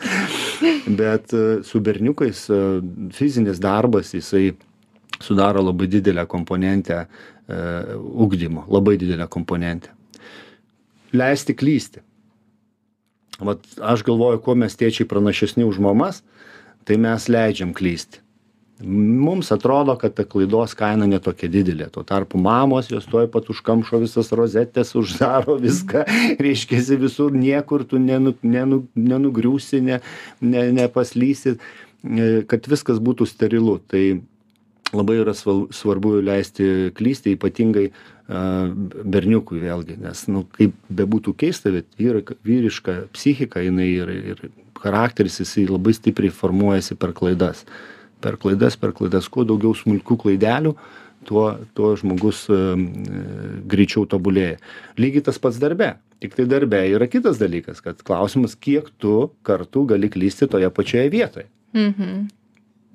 Bet 0.86 1.34
e, 1.34 1.62
su 1.62 1.80
berniukais 1.80 2.48
e, 2.50 2.62
fizinis 3.14 3.62
darbas 3.62 4.14
jisai 4.16 4.56
sudaro 5.22 5.62
labai 5.62 5.86
didelę 5.88 6.26
komponentę 6.26 7.06
ugdymo 8.24 8.64
labai 8.72 8.96
didelę 8.98 9.28
komponentę. 9.28 9.92
Leisti 11.12 11.54
klysti. 11.54 12.00
Vat 13.38 13.60
aš 13.78 14.02
galvoju 14.06 14.40
kuo 14.42 14.54
mes 14.58 14.74
tėčiai 14.74 15.06
pranašesni 15.06 15.66
už 15.68 15.78
mamas 15.84 16.22
tai 16.88 16.96
mes 16.98 17.28
leidžiam 17.28 17.74
klysti 17.76 18.23
mums 18.82 19.52
atrodo 19.52 19.94
kad 19.96 20.14
ta 20.14 20.24
klaidos 20.24 20.74
kaina 20.74 21.06
ne 21.06 21.20
tokia 21.22 21.48
didelė. 21.48 21.88
Tuo 21.94 22.02
tarpu 22.06 22.38
mamos 22.42 22.90
jos 22.90 23.06
tuoj 23.10 23.28
pat 23.32 23.48
užkamšo 23.52 24.00
visas 24.02 24.32
rozetes 24.34 24.94
uždaro 24.98 25.56
viską 25.62 26.04
reiškiasi 26.46 26.98
visur 27.00 27.32
niekur 27.32 27.86
tu 27.88 28.02
nenu 28.02 28.34
nenu 28.42 28.84
nenugriūsi 28.96 29.82
ne 29.84 30.00
ne 30.40 30.64
nepaslysi 30.80 31.54
e, 31.54 32.30
kad 32.50 32.66
viskas 32.70 32.98
būtų 32.98 33.28
sterilu. 33.30 33.78
Tai 33.88 34.04
labai 34.94 35.20
yra 35.22 35.34
sval 35.34 35.68
svarbu 35.74 36.18
leisti 36.22 36.90
klysti 36.94 37.38
ypatingai 37.38 37.88
a 37.90 38.04
berniukui 39.04 39.58
vėlgi 39.60 39.98
nes 40.00 40.22
nu 40.32 40.46
kaip 40.56 40.72
bebūtų 40.88 41.34
keista 41.36 41.68
bet 41.74 41.90
vyra 42.00 42.22
vyriška 42.46 43.10
psichika 43.12 43.60
jinai 43.60 43.90
ir 43.90 44.12
ir 44.14 44.38
charakteris 44.80 45.42
jisai 45.42 45.66
labai 45.68 45.92
stipriai 45.92 46.32
formuojasi 46.32 46.96
per 46.96 47.12
klaidas 47.12 47.66
per 48.24 48.38
klaidas 48.40 48.78
per 48.80 48.94
klaidas 48.96 49.28
kuo 49.32 49.44
daugiau 49.48 49.74
smulkių 49.76 50.18
klaidelių 50.24 50.74
tuo 51.28 51.44
tuo 51.76 51.94
žmogus 51.96 52.44
e, 52.52 52.60
greičiau 53.70 54.04
tobulėja. 54.08 54.58
Lygiai 55.00 55.24
tas 55.24 55.40
pats 55.40 55.60
darbe. 55.62 55.94
Tiktai 56.24 56.46
darbe 56.48 56.80
yra 56.92 57.08
kitas 57.10 57.40
dalykas 57.40 57.82
kad 57.84 58.00
klausimas 58.06 58.56
kiek 58.56 58.88
tu 59.00 59.28
kartų 59.44 59.88
gali 59.92 60.10
klysti 60.12 60.48
toje 60.52 60.70
pačioje 60.72 61.12
vietoje. 61.12 61.50
Mhm. 61.74 62.26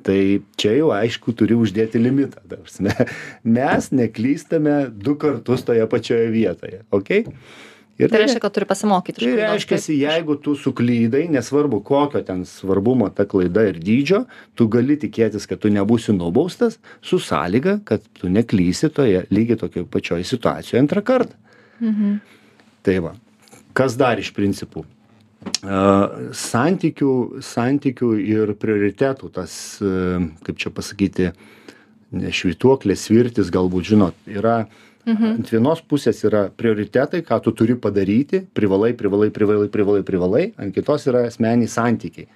tai 0.08 0.40
čia 0.56 0.78
jau 0.78 0.94
aišku 0.96 1.34
turi 1.36 1.58
uždėti 1.60 2.00
limitą 2.00 2.40
mes 3.58 3.90
neklystame 3.92 4.76
du 4.96 5.18
kartus 5.20 5.66
toje 5.68 5.84
pačioje 5.92 6.30
vietoje 6.32 6.80
okei 8.06 8.12
Tai 8.14 8.22
reiškia, 8.24 8.42
kad 8.44 8.54
turi 8.56 8.66
pasimokyti 8.70 9.20
iš 9.20 9.26
Tai 9.26 9.32
klaidos. 9.34 9.52
reiškiasi, 9.52 9.96
jeigu 10.00 10.36
tu 10.40 10.56
suklydai, 10.56 11.26
nesvarbu 11.34 11.82
kokio 11.84 12.22
ten 12.24 12.46
svarbumo 12.48 13.10
ta 13.12 13.26
klaida 13.28 13.66
ir 13.68 13.80
dydžio, 13.84 14.24
tu 14.56 14.68
gali 14.72 14.96
tikėtis, 15.02 15.48
kad 15.50 15.60
tu 15.60 15.72
nebūsi 15.74 16.16
nubaustas 16.16 16.80
su 17.02 17.20
sąlyga, 17.20 17.80
kad 17.84 18.06
tu 18.16 18.32
neklysi 18.32 18.90
toje 18.94 19.26
lygiai 19.30 19.60
tokioje 19.60 19.88
pačioje 19.92 20.24
situacijoje 20.32 20.86
antrą 20.86 21.04
kartą. 21.04 21.36
Mhm. 21.80 22.16
Tai 22.88 22.98
va, 23.04 23.14
kas 23.76 24.00
dar 24.00 24.20
iš 24.20 24.32
principų? 24.36 24.86
Uh, 25.64 26.32
santykių, 26.36 27.40
santykių 27.44 28.10
ir 28.20 28.52
prioritetų 28.60 29.30
tas, 29.32 29.54
uh, 29.80 30.20
kaip 30.44 30.60
čia 30.60 30.72
pasakyti, 30.76 31.30
ne 32.12 32.32
švituoklės 32.34 33.06
svirtis, 33.08 33.52
galbūt 33.54 33.92
žinot, 33.92 34.18
yra 34.28 34.66
Mhm. 35.10 35.36
ant 35.40 35.52
vienos 35.52 35.82
pusės 35.82 36.24
yra 36.28 36.50
prioritetai, 36.50 37.24
ką 37.26 37.42
tu 37.44 37.52
turi 37.52 37.76
padaryti, 37.76 38.46
privalai, 38.54 38.94
privalai, 38.94 39.30
privalai, 39.30 39.68
privalai, 39.68 40.04
privalai, 40.04 40.46
ant 40.58 40.76
kitos 40.76 41.08
yra 41.08 41.26
asmeniai 41.28 41.68
santykiai. 41.68 42.28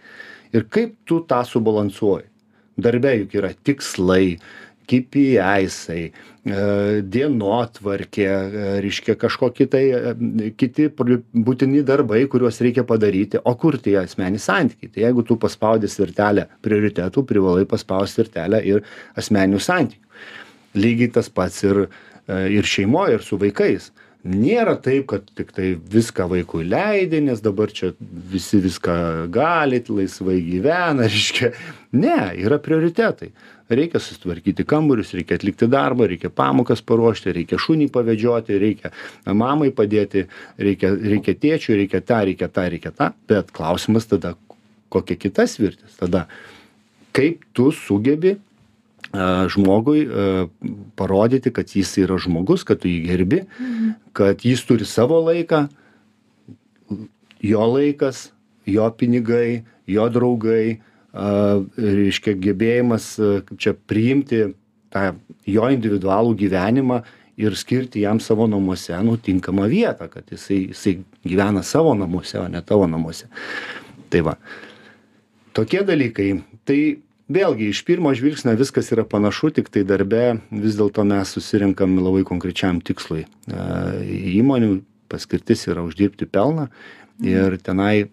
Ir 0.54 0.68
kaip 0.70 0.96
tu 1.06 1.22
tą 1.28 1.42
subalansuoji? 1.46 2.30
Darbe 2.78 3.12
juk 3.20 3.36
yra 3.38 3.54
tikslai, 3.54 4.40
KPIsai, 4.84 6.02
e, 6.04 6.56
dienotvarkė, 7.08 8.26
e, 8.28 8.66
reiškia 8.84 9.16
kažkokie 9.20 9.68
tai 9.72 9.84
e, 9.96 10.50
kiti 10.60 10.90
būtini 10.92 11.84
darbai, 11.88 12.24
kuriuos 12.32 12.60
reikia 12.66 12.84
padaryti, 12.88 13.40
o 13.40 13.56
kur 13.60 13.78
tie 13.80 13.96
asmenys 14.02 14.50
santykiai. 14.50 14.92
Tai 14.92 15.06
jeigu 15.06 15.26
tu 15.28 15.38
paspaudi 15.40 15.90
svirtelę 15.92 16.50
prioritetų, 16.66 17.24
privalai 17.30 17.68
paspausti 17.70 18.20
svirtelę 18.20 18.64
ir 18.68 18.84
asmenių 19.20 19.62
santykių. 19.64 20.02
Lygiai 20.84 21.14
tas 21.16 21.30
pats 21.30 21.64
ir, 21.64 21.86
ir 22.28 22.68
šeimoje, 22.68 23.20
ir 23.20 23.26
su 23.26 23.40
vaikais. 23.42 23.92
Nėra 24.24 24.78
taip, 24.80 25.10
kad 25.12 25.26
tik 25.36 25.50
tai 25.52 25.74
viską 25.76 26.30
vaikui 26.32 26.64
leidai, 26.64 27.20
nes 27.26 27.42
dabar 27.44 27.72
čia 27.76 27.90
visi 28.00 28.62
viską 28.64 28.94
galit, 29.36 29.90
laisvai 29.92 30.38
gyvena, 30.46 31.08
reiškia. 31.12 31.52
Ne, 32.00 32.32
yra 32.40 32.60
prioritetai. 32.64 33.34
Reikia 33.74 34.00
susitvarkyti 34.00 34.64
kambarius, 34.68 35.12
reikia 35.16 35.36
atlikti 35.40 35.68
darbą, 35.72 36.08
reikia 36.08 36.32
pamokas 36.32 36.84
paruošti, 36.88 37.34
reikia 37.36 37.60
šunį 37.60 37.90
pavedžioti, 37.92 38.56
reikia 38.62 38.94
mamai 39.28 39.74
padėti, 39.76 40.26
reikia, 40.62 40.94
reikia 40.96 41.36
tėčiui, 41.44 41.78
reikia 41.82 42.04
tą, 42.04 42.24
reikia 42.30 42.52
tą, 42.52 42.68
reikia 42.72 42.94
tą. 42.96 43.12
Bet 43.28 43.52
klausimas 43.56 44.08
tada, 44.08 44.36
kokia 44.94 45.20
kita 45.20 45.48
svirtis. 45.52 46.00
Tada, 46.00 46.28
kaip 47.16 47.44
tu 47.56 47.72
sugebi 47.76 48.38
žmogui 49.54 50.08
parodyti, 50.98 51.52
kad 51.54 51.70
jis 51.70 51.92
yra 52.02 52.18
žmogus, 52.22 52.64
kad 52.66 52.82
tu 52.82 52.90
jį 52.90 53.00
gerbi, 53.06 53.42
kad 54.18 54.42
jis 54.46 54.64
turi 54.66 54.88
savo 54.90 55.20
laiką, 55.22 55.68
jo 57.44 57.68
laikas, 57.76 58.32
jo 58.66 58.88
pinigai, 58.98 59.64
jo 59.86 60.08
draugai, 60.10 60.80
reiškia 61.14 62.34
gebėjimas 62.42 63.14
čia 63.62 63.76
priimti 63.78 64.48
tą 64.94 65.12
jo 65.46 65.68
individualų 65.70 66.34
gyvenimą 66.40 67.04
ir 67.38 67.56
skirti 67.58 68.04
jam 68.04 68.20
savo 68.22 68.48
namuose 68.50 68.98
nu 69.06 69.18
tinkamą 69.18 69.68
vietą, 69.70 70.08
kad 70.10 70.30
jisai, 70.32 70.70
jisai 70.70 71.00
gyvena 71.26 71.64
savo 71.66 71.94
namuose, 71.98 72.38
o 72.42 72.48
ne 72.50 72.62
tavo 72.62 72.88
namuose. 72.90 73.30
Tai 74.10 74.22
va. 74.30 74.36
Tokie 75.54 75.82
dalykai. 75.86 76.30
Tai 76.66 76.80
vėlgi 77.32 77.70
iš 77.72 77.84
pirmo 77.88 78.12
žvilgsnio 78.16 78.56
viskas 78.60 78.92
yra 78.96 79.06
panašu, 79.08 79.52
tik 79.56 79.70
tai 79.74 79.84
darbe 79.88 80.40
vis 80.52 80.76
dėlto 80.80 81.06
mes 81.08 81.32
susirinkam 81.36 81.96
labai 82.02 82.24
konkrečiam 82.28 82.82
tikslui. 82.84 83.26
Įmonių 83.48 84.82
paskirtis 85.12 85.68
yra 85.70 85.86
uždirbti 85.86 86.28
pelną 86.28 86.68
ir 87.24 87.58
tenai 87.64 88.10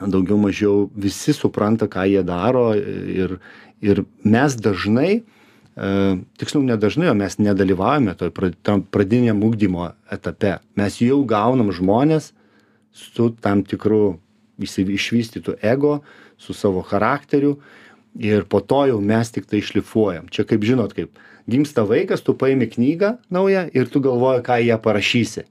daugiau 0.00 0.36
mažiau 0.40 0.90
visi 0.92 1.32
supranta, 1.32 1.88
ką 1.88 2.04
jie 2.10 2.22
daro 2.26 2.74
ir, 2.76 3.38
ir 3.80 4.04
mes 4.24 4.56
dažnai, 4.60 5.22
tiksliau 5.76 6.64
nedažnai, 6.66 7.08
o 7.12 7.16
mes 7.16 7.38
nedalyvaujame 7.40 8.16
toj 8.16 8.52
tam 8.64 8.82
pradiniam 8.82 9.40
ugdymo 9.44 9.92
etape. 10.12 10.58
Mes 10.76 11.00
jau 11.00 11.22
gaunam 11.28 11.72
žmonės 11.72 12.32
su 12.96 13.30
tam 13.40 13.64
tikru 13.64 14.18
išsi- 14.60 14.88
išvystytu 14.96 15.56
ego, 15.62 16.00
su 16.36 16.52
savo 16.52 16.82
charakteriu 16.84 17.56
ir 18.18 18.44
po 18.48 18.60
to 18.60 18.86
jau 18.90 19.00
mes 19.00 19.30
tik 19.32 19.46
tai 19.50 19.62
šlifuojam. 19.64 20.30
Čia 20.32 20.46
kaip 20.48 20.64
žinot, 20.64 20.94
kaip 20.96 21.18
gimsta 21.50 21.84
vaikas, 21.86 22.24
tu 22.24 22.34
paimi 22.34 22.68
knygą 22.70 23.16
naują 23.30 23.66
ir 23.74 23.88
tu 23.88 24.00
galvoji, 24.00 24.44
ką 24.46 24.58
jie 24.64 24.78
parašysi. 24.82 25.46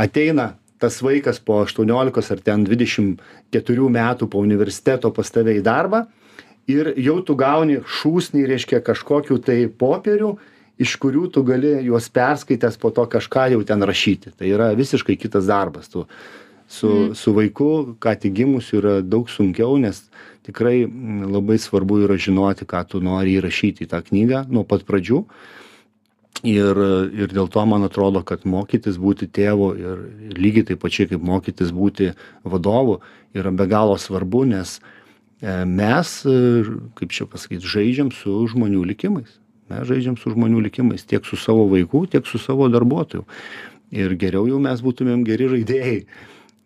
Ateina 0.00 0.54
tas 0.80 1.00
vaikas 1.04 1.40
po 1.44 1.60
18 1.64 2.32
ar 2.32 2.40
ten 2.40 2.64
24 2.64 3.90
metų 3.96 4.28
po 4.30 4.40
universiteto 4.40 5.10
pas 5.12 5.30
tave 5.30 5.58
į 5.58 5.64
darbą 5.64 6.06
ir 6.70 6.94
jau 6.96 7.18
tu 7.24 7.36
gauni 7.36 7.80
šūsnį, 7.84 8.46
reiškia, 8.48 8.80
kažkokių 8.84 9.40
tai 9.44 9.58
popierių, 9.68 10.36
iš 10.80 10.94
kurių 11.00 11.26
tu 11.34 11.42
gali 11.44 11.74
juos 11.84 12.08
perskaitęs 12.08 12.78
po 12.80 12.92
to 12.94 13.04
kažką 13.04 13.50
jau 13.52 13.64
ten 13.66 13.82
rašyti. 13.84 14.32
Tai 14.38 14.48
yra 14.48 14.70
visiškai 14.78 15.18
kitas 15.20 15.50
darbas. 15.50 15.90
Tu 15.92 16.06
su, 16.70 16.88
mm. 16.88 17.14
su 17.14 17.34
vaiku, 17.34 17.70
ką 18.00 18.14
tik 18.22 18.36
gimusiu, 18.38 18.78
yra 18.78 18.94
daug 19.02 19.28
sunkiau, 19.28 19.74
nes 19.82 20.04
tikrai 20.46 20.84
labai 21.30 21.58
svarbu 21.60 22.02
yra 22.06 22.18
žinoti, 22.20 22.66
ką 22.68 22.84
tu 22.88 23.00
nori 23.04 23.36
įrašyti 23.38 23.86
į 23.86 23.90
tą 23.90 24.02
knygą 24.06 24.44
nuo 24.52 24.64
pat 24.68 24.86
pradžių. 24.88 25.24
Ir, 26.46 26.78
ir 27.20 27.32
dėl 27.34 27.50
to 27.52 27.62
man 27.68 27.84
atrodo, 27.84 28.22
kad 28.24 28.46
mokytis 28.48 28.96
būti 28.96 29.28
tėvu 29.28 29.66
ir 29.76 29.98
lygiai 30.38 30.70
taip 30.70 30.80
pačiai 30.80 31.10
kaip 31.10 31.20
mokytis 31.26 31.72
būti 31.74 32.14
vadovu 32.48 33.00
yra 33.36 33.52
be 33.52 33.66
galo 33.68 33.98
svarbu, 34.00 34.46
nes 34.48 34.78
e, 34.78 35.66
mes, 35.68 36.14
e, 36.24 36.64
kaip 36.96 37.12
čia 37.12 37.28
pasakyti, 37.28 37.68
žaidžiam 37.68 38.14
su 38.14 38.38
žmonių 38.54 38.86
likimais. 38.94 39.36
Mes 39.68 39.84
žaidžiam 39.90 40.16
su 40.16 40.32
žmonių 40.32 40.64
likimais 40.70 41.04
tiek 41.04 41.26
su 41.28 41.36
savo 41.36 41.68
vaikų, 41.74 42.06
tiek 42.14 42.24
su 42.30 42.40
savo 42.40 42.70
darbuotojų. 42.72 43.26
Ir 44.00 44.16
geriau 44.16 44.46
jau 44.48 44.62
mes 44.62 44.80
būtumėm 44.86 45.26
geri 45.26 45.50
žaidėjai 45.50 45.98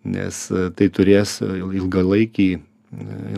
nes 0.05 0.41
tai 0.77 0.89
turės 0.93 1.39
ilgalaikį 1.43 2.49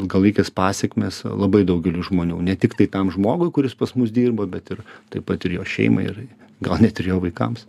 ilgalaikės 0.00 0.50
pasekmės 0.54 1.22
labai 1.26 1.64
daugeliu 1.68 2.04
žmonių. 2.06 2.40
Ne 2.44 2.56
tiktai 2.58 2.88
tam 2.90 3.12
žmogui 3.14 3.52
kuris 3.54 3.76
pas 3.78 3.94
mus 3.98 4.12
dirba 4.14 4.46
bet 4.50 4.74
ir 4.74 4.82
taip 5.12 5.26
pat 5.28 5.46
ir 5.46 5.58
jo 5.58 5.64
šeimai 5.66 6.06
ir 6.10 6.20
gal 6.64 6.82
net 6.82 7.00
ir 7.00 7.12
jo 7.12 7.20
vaikams. 7.22 7.66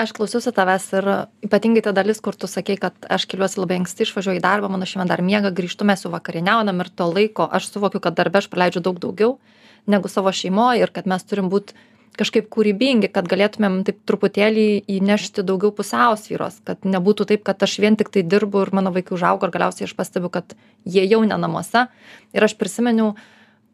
Aš 0.00 0.14
klausiausi 0.16 0.52
tavęs 0.56 0.86
ir 0.96 1.06
ypatingai 1.44 1.82
ta 1.84 1.92
dalis 1.92 2.22
kur 2.24 2.36
tu 2.38 2.48
sakei 2.48 2.78
kad 2.80 2.94
aš 3.10 3.26
keliuosi 3.28 3.60
labai 3.60 3.80
anksti 3.82 4.06
išvažiuoju 4.06 4.40
į 4.40 4.44
darbą 4.44 4.70
mano 4.72 4.86
šeima 4.88 5.04
dar 5.10 5.20
miega 5.20 5.50
grįžtu 5.52 5.84
mes 5.84 6.06
jau 6.06 6.12
vakarieniaunam 6.14 6.80
ir 6.80 6.88
to 6.94 7.08
laiko 7.10 7.48
aš 7.58 7.68
suvokiu 7.74 8.00
kad 8.00 8.16
darbe 8.16 8.40
aš 8.40 8.48
praleidžiu 8.52 8.80
daug 8.86 9.00
daugiau 9.02 9.36
negu 9.90 10.08
savo 10.08 10.32
šeimoj 10.32 10.80
ir 10.80 10.94
kad 10.94 11.10
mes 11.10 11.26
turim 11.26 11.50
būt 11.52 11.74
kažkaip 12.18 12.48
kūrybingi 12.52 13.10
kad 13.12 13.28
galėtumėm 13.30 13.80
taip 13.86 14.00
truputėlį 14.08 14.84
įnešti 14.98 15.44
daugiau 15.46 15.72
pusiausvyros 15.74 16.60
kad 16.66 16.86
nebūtų 16.86 17.28
taip 17.32 17.44
kad 17.46 17.62
aš 17.62 17.78
vien 17.82 17.98
tiktai 18.00 18.24
dirbu 18.26 18.64
ir 18.66 18.72
mano 18.76 18.92
vaikai 18.94 19.16
užaugo 19.16 19.46
ir 19.46 19.54
galiausiai 19.54 19.88
aš 19.88 19.96
pastebiu 19.98 20.32
kad 20.32 20.56
jie 20.84 21.04
jau 21.06 21.22
ne 21.24 21.38
namuose 21.40 21.86
ir 22.34 22.46
aš 22.46 22.56
prisiminiau 22.60 23.14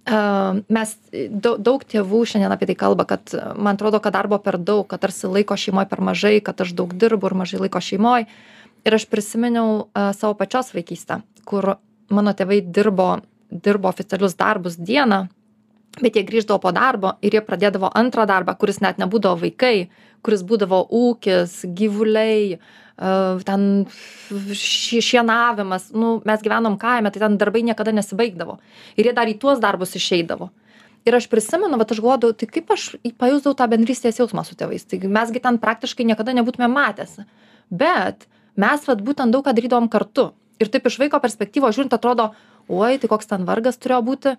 mes 0.06 0.92
daug, 1.34 1.82
tėvų 1.82 2.20
šiandien 2.30 2.52
apie 2.54 2.68
tai 2.70 2.76
kalba, 2.78 3.06
kad 3.10 3.32
man 3.58 3.74
atrodo, 3.74 3.98
kad 3.98 4.14
darbo 4.14 4.38
per 4.38 4.58
daug, 4.58 4.84
kad 4.86 5.02
tarsi 5.02 5.26
laiko 5.26 5.56
šeimoje 5.58 5.88
per 5.90 6.00
mažai, 6.00 6.38
kad 6.40 6.60
aš 6.62 6.76
daug 6.78 6.94
dirbu 6.94 7.26
ir 7.26 7.34
mažai 7.34 7.64
laiko 7.64 7.82
šeimoje. 7.82 8.28
Ir 8.86 8.94
aš 8.94 9.08
prisiminiau 9.10 9.88
savo 10.14 10.36
pačios 10.38 10.70
vaikystę, 10.76 11.24
kur 11.42 11.80
mano 12.06 12.34
tėvai 12.38 12.60
dirbo, 12.62 13.16
dirbo 13.50 13.90
oficialius 13.90 14.38
darbus 14.38 14.78
dieną 14.78 15.26
bet 16.00 16.16
jie 16.16 16.24
grįždavo 16.28 16.60
po 16.62 16.72
darbo 16.76 17.14
ir 17.24 17.36
jie 17.36 17.44
pradėdavo 17.44 17.90
antrą 17.96 18.26
darbą 18.28 18.56
kuris 18.60 18.82
net 18.84 19.00
nebūdavo 19.00 19.40
vaikai 19.44 19.88
kuris 20.26 20.42
būdavo 20.46 20.82
ūkis 20.90 21.62
gyvuliai 21.76 22.58
ten 22.96 23.86
šie 24.56 25.02
šienavimas. 25.04 25.90
Nu 25.92 26.20
mes 26.24 26.40
gyvenom 26.42 26.78
kaime 26.80 27.12
tai 27.12 27.20
ten 27.20 27.36
darbai 27.36 27.62
niekada 27.62 27.92
nesibaigdavo. 27.92 28.56
Ir 28.96 29.10
jie 29.10 29.12
dar 29.16 29.28
į 29.28 29.36
tuos 29.40 29.60
darbus 29.60 29.92
išeidavo. 29.98 30.48
Ir 31.06 31.14
aš 31.14 31.28
prisimenu 31.30 31.78
vat 31.78 31.92
aš 31.92 32.00
galvodavau 32.02 32.34
tai 32.34 32.48
kaip 32.50 32.72
aš 32.72 32.96
pajusdavau 33.20 33.54
tą 33.54 33.68
bendrystės 33.70 34.18
jausmą 34.18 34.42
su 34.48 34.56
tėvais? 34.58 34.88
Taigi 34.88 35.12
mes 35.12 35.30
gi 35.30 35.44
ten 35.44 35.60
praktiškai 35.62 36.08
niekada 36.08 36.34
nebūtumėm 36.34 36.72
matęsi. 36.72 37.26
Bet 37.70 38.26
mes 38.56 38.88
vat 38.88 39.04
būtent 39.04 39.30
daug 39.30 39.44
ką 39.46 39.54
darydavom 39.54 39.92
kartu. 39.92 40.32
Ir 40.58 40.72
taip 40.72 40.88
iš 40.88 40.96
vaiko 40.98 41.20
perspektyvos 41.20 41.76
žiūrint 41.76 41.94
atrodo 41.94 42.32
oi 42.72 42.96
tai 42.98 43.12
koks 43.12 43.28
ten 43.28 43.44
vargas 43.46 43.76
turėjo 43.76 44.02
būti 44.08 44.34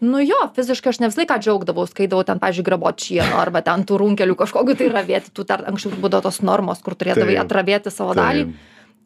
nu 0.00 0.20
jo 0.20 0.38
fiziškai 0.56 0.92
aš 0.92 1.00
ne 1.00 1.10
visą 1.10 1.22
laiką 1.22 1.38
džiaugdavaus 1.40 1.94
kai 1.96 2.06
eidavau 2.06 2.26
ten 2.28 2.40
pavyzdžiui 2.42 2.66
grabot 2.66 3.00
šieno 3.00 3.38
arba 3.40 3.62
ten 3.64 3.84
tų 3.88 4.00
runkelių 4.02 4.36
kažkokių 4.42 4.76
tai 4.80 4.90
ravėti 4.92 5.32
tų 5.32 5.46
dar 5.48 5.64
anksčiau 5.70 5.96
būdavo 6.02 6.26
tos 6.28 6.42
normos 6.44 6.82
kur 6.84 6.98
turėdavai 6.98 7.38
atravėti 7.40 7.92
savo 7.94 8.16
dalį. 8.18 8.50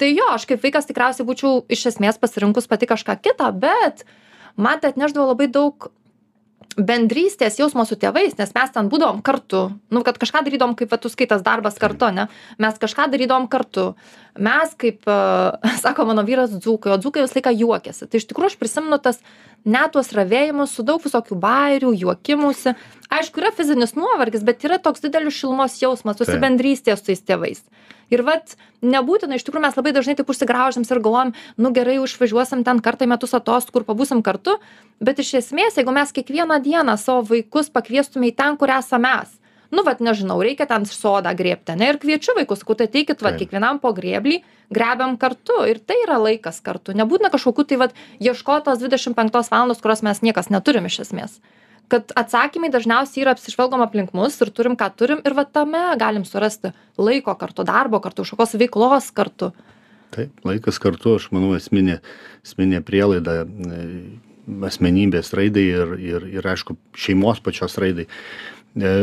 Tai 0.01 0.09
jo 0.09 0.27
aš 0.35 0.49
kaip 0.49 0.65
vaikas 0.65 0.89
tikriausiai 0.89 1.29
būčiau 1.29 1.63
iš 1.71 1.87
esmės 1.93 2.19
pasirinkus 2.19 2.67
pati 2.71 2.89
kažką 2.91 3.21
kitą 3.23 3.53
bet 3.55 4.07
man 4.57 4.81
tai 4.83 4.95
atnešdavo 4.95 5.31
labai 5.31 5.51
daug 5.53 5.91
bendrystės 6.79 7.59
jausmo 7.59 7.85
su 7.87 7.97
tėvais 7.99 8.37
nes 8.39 8.53
mes 8.55 8.73
ten 8.73 8.89
būdavom 8.91 9.21
kartu. 9.27 9.63
Nu 9.91 10.03
kad 10.07 10.19
kažką 10.21 10.45
darydavom 10.47 10.77
kaip 10.79 10.93
va 10.93 10.99
tu 11.03 11.11
sakai 11.11 11.27
tas 11.31 11.43
darbas 11.43 11.79
kartu 11.83 12.07
ane 12.07 12.29
mes 12.59 12.79
kažką 12.79 13.09
darydavom 13.11 13.49
kartu. 13.51 13.95
Mes 14.39 14.75
kaip 14.79 15.07
sako 15.85 16.07
mano 16.11 16.25
vyras 16.27 16.55
dzūkai 16.55 16.95
o 16.95 16.99
dzūkai 17.01 17.27
visą 17.27 17.41
laiką 17.41 17.55
juokiasi. 17.59 18.07
Tai 18.07 18.23
iš 18.23 18.29
tikrųjų 18.31 18.53
aš 18.53 18.59
prisimenu 18.61 19.01
tas 19.03 19.19
net 19.65 19.93
tuos 19.95 20.13
ravėjimus 20.17 20.75
su 20.75 20.85
daug 20.87 21.03
visokių 21.05 21.37
bajerių 21.41 21.93
juokimųsi 22.03 22.75
aišku 23.11 23.43
yra 23.43 23.51
fizinis 23.57 23.97
nuovargis 23.99 24.45
bet 24.47 24.65
yra 24.67 24.79
toks 24.83 25.03
didelis 25.05 25.37
šilumos 25.37 25.79
jausmas 25.83 26.21
toksai 26.21 26.39
bendrystės 26.43 27.01
su 27.01 27.11
tais 27.11 27.25
tėvais. 27.27 27.65
Ir 28.11 28.25
vat 28.27 28.57
nebūtina 28.83 29.39
iš 29.39 29.45
tikrųjų 29.47 29.65
mes 29.67 29.77
labai 29.79 29.93
dažnai 29.95 30.17
taip 30.19 30.31
užsigraužiam 30.33 30.87
ir 30.87 31.03
galvojam 31.03 31.35
nu 31.59 31.71
gerai 31.75 31.99
jau 31.99 32.07
išvažiuosim 32.09 32.65
ten 32.67 32.81
kartą 32.83 33.07
į 33.07 33.13
metus 33.13 33.37
atostogų 33.39 33.83
ir 33.83 33.89
pabūsim 33.91 34.23
kartu. 34.27 34.57
Bet 35.01 35.23
iš 35.23 35.37
esmės 35.45 35.79
jeigu 35.79 35.95
mes 35.95 36.11
kiekvieną 36.17 36.59
dieną 36.65 36.97
savo 36.99 37.23
vaikus 37.31 37.71
pakviestume 37.71 38.33
į 38.33 38.37
ten 38.43 38.59
kur 38.59 38.73
esam 38.75 39.07
mes 39.07 39.40
nu 39.71 39.85
vat 39.87 40.03
nežinau 40.03 40.39
reikia 40.43 40.67
ten 40.71 40.87
sodą 40.89 41.33
grėbti 41.37 41.75
ane? 41.75 41.89
Ir 41.93 41.99
kviečiu 42.03 42.35
vaikus 42.39 42.63
sakau 42.63 42.77
tai 42.79 42.89
ateikit 42.91 43.23
vat 43.23 43.39
kiekvienam 43.41 43.81
po 43.83 43.93
grėblį 43.97 44.41
grebiam 44.75 45.17
kartu. 45.21 45.63
Ir 45.71 45.81
tai 45.83 45.99
yra 46.05 46.19
laikas 46.23 46.61
kartu. 46.65 46.95
Nebūtina 46.97 47.31
kažkokių 47.33 47.67
tai 47.71 47.81
vat 47.85 47.97
ieškot 48.23 48.67
tos 48.69 48.83
dvidešim 48.83 49.17
penktos 49.19 49.51
valandos 49.53 49.83
kurios 49.83 50.05
mes 50.07 50.23
niekas 50.27 50.51
neturim 50.51 50.87
iš 50.91 51.03
esmės. 51.07 51.41
Kad 51.91 52.13
atsakymai 52.15 52.71
dažniausiai 52.71 53.25
yra 53.25 53.35
apsižvalgom 53.35 53.83
aplink 53.83 54.15
mus 54.15 54.39
ir 54.39 54.53
turim 54.55 54.77
ką 54.79 54.93
turim 54.95 55.23
ir 55.27 55.35
va 55.35 55.45
tame 55.45 55.83
galim 55.99 56.27
surasti 56.27 56.71
laiko 56.99 57.35
kartu 57.39 57.67
darbo 57.67 57.99
kartu 58.03 58.23
kažkokios 58.23 58.55
veiklos 58.63 59.11
kartu. 59.15 59.51
Taip 60.15 60.47
laikas 60.47 60.79
kartu 60.83 61.17
aš 61.19 61.29
manau 61.35 61.57
esminė 61.59 61.99
esminė 62.47 62.83
prielaida 62.87 63.43
e, 63.43 63.81
asmenybės 64.71 65.35
raidai 65.39 65.67
ir 65.67 65.93
ir 65.99 66.29
ir 66.39 66.49
aišku 66.55 66.79
šeimos 66.95 67.43
pačios 67.43 67.77
raidai. 67.79 68.07
E, 68.79 68.95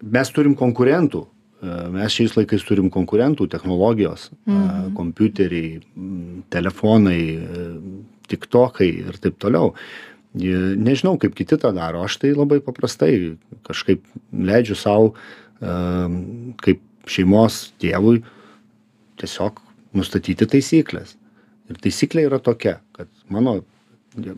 mes 0.00 0.32
turim 0.34 0.56
konkurentų. 0.58 1.24
E, 1.60 1.72
mes 1.92 2.14
šiais 2.14 2.36
laikais 2.38 2.64
turim 2.64 2.88
konkurentų 2.92 3.48
technologijos, 3.52 4.30
e, 4.30 4.52
mhm. 4.52 4.92
kompiuteriai, 4.96 5.72
telefonai, 6.52 7.20
e, 7.36 7.66
tiktokai 8.30 8.88
ir 9.10 9.20
taip 9.20 9.40
toliau. 9.42 9.74
Nežinau, 10.30 11.16
kaip 11.18 11.34
kiti 11.34 11.56
tą 11.58 11.72
daro. 11.74 12.04
Aš 12.06 12.20
tai 12.22 12.30
labai 12.36 12.60
paprastai 12.62 13.34
kažkaip 13.66 14.04
leidžiu 14.30 14.76
savo, 14.78 15.08
kaip 15.58 16.84
šeimos 17.10 17.56
tėvui, 17.82 18.20
tiesiog 19.18 19.58
nustatyti 19.98 20.46
taisyklės. 20.46 21.16
Ir 21.66 21.82
taisyklė 21.82 22.28
yra 22.28 22.38
tokia, 22.38 22.76
kad 22.94 23.10
mano 23.26 23.56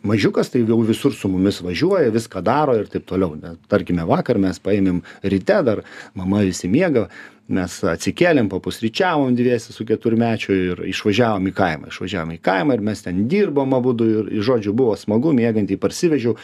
mažiukas 0.03 0.51
tai 0.51 0.65
jau 0.69 0.81
visur 0.85 1.15
su 1.15 1.29
mumis 1.29 1.61
važiuoja 1.61 2.11
viską 2.13 2.43
daro 2.45 2.75
ir 2.77 2.89
taip 2.93 3.07
toliau. 3.09 3.37
Nes 3.41 3.57
tarkime 3.69 4.05
vakar 4.05 4.39
mes 4.39 4.59
paėmėm 4.61 5.03
ryte 5.23 5.63
dar 5.65 5.83
mama 6.15 6.43
visi 6.45 6.69
miega 6.69 7.09
mes 7.49 7.79
atsikėlėm 7.85 8.49
papusryčiavom 8.53 9.35
dviese 9.37 9.73
su 9.73 9.87
keturmečiu 9.89 10.55
ir 10.55 10.83
išvažiavom 10.93 11.49
į 11.51 11.55
kaimą 11.57 11.91
išvažiavom 11.91 12.35
į 12.37 12.41
kaimą 12.45 12.77
ir 12.77 12.85
mes 12.85 13.03
ten 13.03 13.25
dirbom 13.29 13.75
abudu 13.75 14.09
ir 14.09 14.45
žodžiu 14.45 14.75
buvo 14.77 14.97
smagu 14.97 15.33
miegantį 15.37 15.79
parsivežiau 15.81 16.37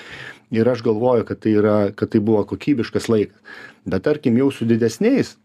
ir 0.50 0.68
aš 0.68 0.82
galvoju 0.86 1.28
kad 1.28 1.44
tai 1.44 1.54
yra 1.60 1.76
kad 1.94 2.12
tai 2.12 2.20
buvo 2.24 2.44
kokybiškas 2.48 3.08
laikas. 3.12 3.38
Bet 3.84 4.04
tarkim 4.08 4.36
jau 4.40 4.50
su 4.52 4.68
didesniais 4.68 5.36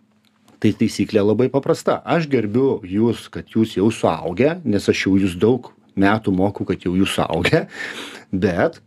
tai 0.63 0.72
taisyklė 0.72 1.19
labai 1.19 1.50
paprasta. 1.52 2.00
Aš 2.08 2.30
gerbiu 2.32 2.80
jus 2.88 3.28
kad 3.30 3.52
jūs 3.52 3.78
jau 3.78 3.91
suaugę 3.91 4.62
nes 4.63 4.89
aš 4.89 5.08
jau 5.08 5.17
jus 5.19 5.36
daug 5.36 5.74
metų 5.99 6.34
moku, 6.36 6.65
kad 6.69 6.84
jau 6.86 6.95
jūs 6.97 7.15
suaugę, 7.17 7.65
bet 8.32 8.79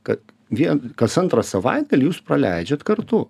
vien, 0.50 0.80
kas 0.98 1.16
antrą 1.20 1.44
savaitgalį 1.46 2.10
jūs 2.10 2.22
praleidžiat 2.26 2.84
kartu. 2.86 3.26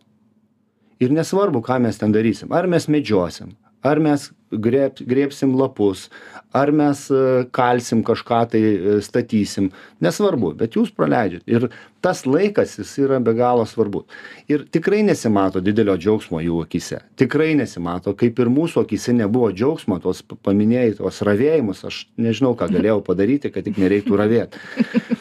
Ir 1.03 1.13
nesvarbu, 1.13 1.61
ką 1.65 1.79
mes 1.85 1.99
ten 2.01 2.15
darysim. 2.15 2.53
Ar 2.57 2.69
mes 2.71 2.89
medžiosim, 2.89 3.53
ar 3.85 4.01
mes 4.01 4.31
grėb, 4.53 5.01
grėbsim 5.07 5.55
lapus, 5.59 6.07
ar 6.55 6.71
mes 6.75 7.07
e, 7.11 7.47
kalsim 7.55 8.03
kažką 8.07 8.41
tai 8.53 8.61
e, 8.63 8.97
statysim, 9.05 9.71
nesvarbu, 10.05 10.53
bet 10.59 10.79
jūs 10.79 10.93
praleidžiat. 10.97 11.45
Ir 11.51 11.69
tas 12.05 12.23
laikas 12.29 12.77
jis 12.79 12.93
yra 13.03 13.19
be 13.23 13.35
galo 13.37 13.67
svarbus. 13.67 14.07
Ir 14.51 14.67
tikrai 14.73 15.03
nesimato 15.07 15.63
didelio 15.65 15.97
džiaugsmo 15.99 16.43
jų 16.45 16.63
akise. 16.67 17.03
Tikrai 17.19 17.55
nesimato, 17.59 18.15
kaip 18.19 18.39
ir 18.43 18.53
mūsų 18.53 18.85
akise 18.87 19.17
nebuvo 19.17 19.51
džiaugsmo, 19.55 19.99
tos 20.05 20.23
paminėjai, 20.23 20.97
tos 21.01 21.21
ravėjimus, 21.27 21.85
aš 21.89 22.05
nežinau, 22.21 22.55
ką 22.59 22.71
galėjau 22.77 23.03
padaryti, 23.07 23.53
kad 23.55 23.67
tik 23.67 23.83
nereiktų 23.83 24.23
ravėti. 24.23 24.63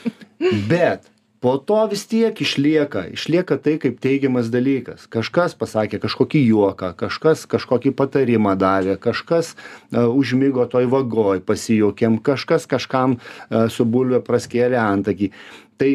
Bet 0.69 1.09
po 1.45 1.57
to 1.61 1.77
vis 1.85 2.07
tiek 2.09 2.39
išlieka 2.41 3.03
išlieka 3.13 3.59
tai 3.61 3.75
kaip 3.77 3.99
teigiamas 4.01 4.47
dalykas. 4.49 5.03
Kažkas 5.13 5.53
pasakė 5.53 5.99
kažkokį 6.01 6.41
juoką 6.41 6.89
kažkas 6.97 7.43
kažkokį 7.51 7.91
patarimą 7.99 8.55
davė 8.57 8.95
kažkas 8.97 9.51
e, 9.53 10.01
užmigo 10.01 10.65
toj 10.71 10.89
vagoj 10.89 11.43
pasijuokėm 11.45 12.17
kažkas 12.25 12.65
kažkam 12.71 13.19
e, 13.19 13.67
su 13.69 13.85
bulve 13.85 14.23
praskėlė 14.25 14.79
antakį. 14.81 15.29
Tai 15.77 15.91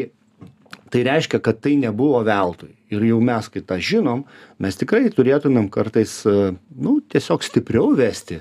tai 0.91 1.03
reiškia 1.09 1.43
kad 1.43 1.59
tai 1.59 1.75
nebuvo 1.83 2.23
veltui. 2.23 2.71
Ir 2.95 3.03
jau 3.11 3.19
mes 3.19 3.51
kai 3.51 3.59
tą 3.67 3.75
žinom 3.91 4.23
mes 4.55 4.79
tikrai 4.79 5.11
turėtumėm 5.11 5.67
kartais 5.67 6.15
e, 6.23 6.53
nu 6.79 7.01
tiesiog 7.11 7.43
stipriau 7.43 7.91
vesti 7.99 8.39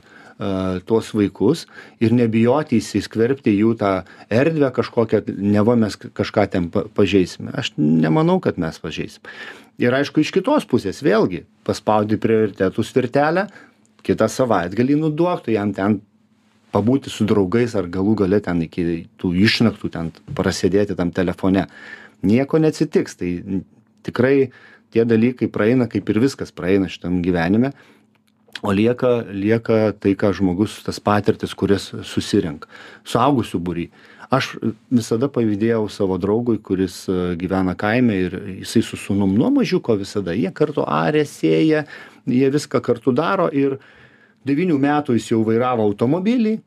tuos 0.89 1.11
vaikus 1.13 1.67
ir 2.01 2.15
nebijoti 2.17 2.79
įsiskverbti 2.81 3.53
į 3.53 3.59
jų 3.61 3.73
tą 3.81 3.91
erdvę 4.33 4.71
kažkokią, 4.77 5.23
neva 5.37 5.77
mes 5.77 5.99
kažką 6.01 6.47
ten 6.53 6.71
pažeisime. 6.71 7.53
Aš 7.53 7.75
nemanau, 7.77 8.39
kad 8.41 8.61
mes 8.61 8.79
pažeisim. 8.81 9.21
Ir 9.81 9.97
aišku, 9.97 10.23
iš 10.23 10.33
kitos 10.33 10.67
pusės 10.69 11.03
vėlgi 11.05 11.45
paspaudi 11.65 12.17
prioritetų 12.21 12.85
svirtelę, 12.85 13.47
kitą 14.05 14.29
savaitgalį 14.33 14.97
nuduoktų 15.03 15.55
jam 15.57 15.75
ten 15.77 16.01
pabūti 16.73 17.13
su 17.13 17.27
draugais 17.29 17.75
ar 17.77 17.91
galų 17.93 18.17
gale 18.23 18.41
ten 18.45 18.63
iki 18.65 19.07
tų 19.21 19.35
išnaktų 19.45 19.93
ten 19.93 20.11
prasėdėti 20.37 20.97
tam 20.97 21.13
telefone. 21.13 21.67
Nieko 22.25 22.61
neatsitiks, 22.61 23.17
tai 23.21 23.63
tikrai 24.07 24.51
tie 24.95 25.05
dalykai 25.05 25.51
praeina 25.53 25.89
kaip 25.91 26.09
ir 26.11 26.21
viskas 26.23 26.53
praeina 26.55 26.89
šitam 26.89 27.21
gyvenime 27.25 27.73
o 28.63 28.73
lieka 28.73 29.25
lieka 29.31 29.93
tai 30.01 30.15
ką 30.19 30.33
žmogus 30.37 30.81
tas 30.87 31.01
patirtis 31.01 31.55
kurias 31.55 31.91
susirenka. 32.05 32.69
Suaugusių 33.05 33.61
būry. 33.61 33.91
Aš 34.31 34.53
visada 34.95 35.27
pavydėjau 35.33 35.89
savo 35.91 36.15
draugui 36.23 36.61
kuris 36.63 37.03
gyvena 37.41 37.75
kaime 37.75 38.15
ir 38.29 38.37
jisai 38.61 38.85
su 38.87 38.99
sūnum 39.01 39.33
nuo 39.35 39.51
mažiuko 39.51 39.97
visada 39.99 40.37
jie 40.39 40.53
kartu 40.55 40.85
aria 40.87 41.27
sėja 41.27 41.83
jie 42.31 42.51
viską 42.55 42.79
kartu 42.85 43.11
daro 43.17 43.49
ir 43.51 43.81
devynių 44.47 44.79
metų 44.79 45.19
jis 45.19 45.33
jau 45.33 45.43
vairavo 45.47 45.83
automobilį 45.89 46.61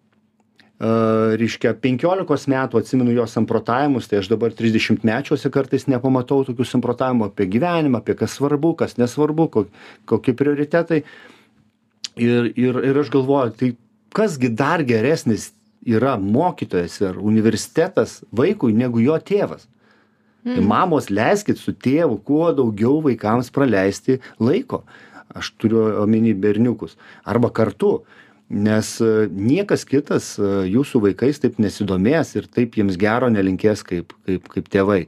reiškia 1.39 1.75
penkiolikos 1.79 2.47
metų 2.51 2.81
atsimenu 2.81 3.13
jo 3.15 3.25
samprotavimus 3.29 4.09
tai 4.09 4.19
aš 4.19 4.27
dabar 4.33 4.51
trisdešimtmečiuose 4.57 5.51
kartais 5.53 5.85
nepamatau 5.87 6.41
tokių 6.49 6.65
samprotavimų 6.67 7.29
apie 7.29 7.47
gyvenimą 7.53 8.01
apie 8.01 8.17
kas 8.19 8.35
svarbu 8.39 8.73
kas 8.81 8.97
nesvarbu 8.99 9.47
ko 9.53 9.65
kokie 10.09 10.33
prioritetai 10.35 11.03
ir 12.15 12.51
ir 12.55 12.79
ir 12.83 12.99
aš 13.01 13.11
galvoju 13.13 13.55
tai 13.57 13.75
kas 14.13 14.37
gi 14.39 14.49
dar 14.49 14.83
geresnis 14.83 15.51
yra 15.85 16.17
mokytojas 16.17 17.01
ar 17.01 17.17
universitetas 17.17 18.23
vaikui 18.31 18.73
negu 18.73 19.01
jo 19.03 19.17
tėvas? 19.19 19.67
Tai 20.43 20.59
Mm. 20.59 20.67
mamos 20.67 21.07
leiskit 21.07 21.57
su 21.57 21.71
tėvu 21.71 22.19
kuo 22.23 22.51
daugiau 22.51 22.99
vaikams 23.01 23.49
praleisti 23.49 24.19
laiko. 24.39 24.83
Aš 25.33 25.53
turiu 25.57 26.01
omeny 26.03 26.33
berniukus. 26.35 26.97
Arba 27.23 27.49
kartu. 27.49 28.03
Nes 28.49 28.99
e, 29.01 29.29
niekas 29.31 29.85
kitas 29.87 30.35
e, 30.37 30.43
jūsų 30.69 30.99
vaikais 31.07 31.39
taip 31.39 31.55
nesidomės 31.63 32.35
ir 32.35 32.45
taip 32.51 32.75
jiems 32.75 32.99
gero 32.99 33.31
nelinkės 33.31 33.81
kaip 33.87 34.11
kaip 34.27 34.49
kaip 34.51 34.67
tėvai 34.69 35.07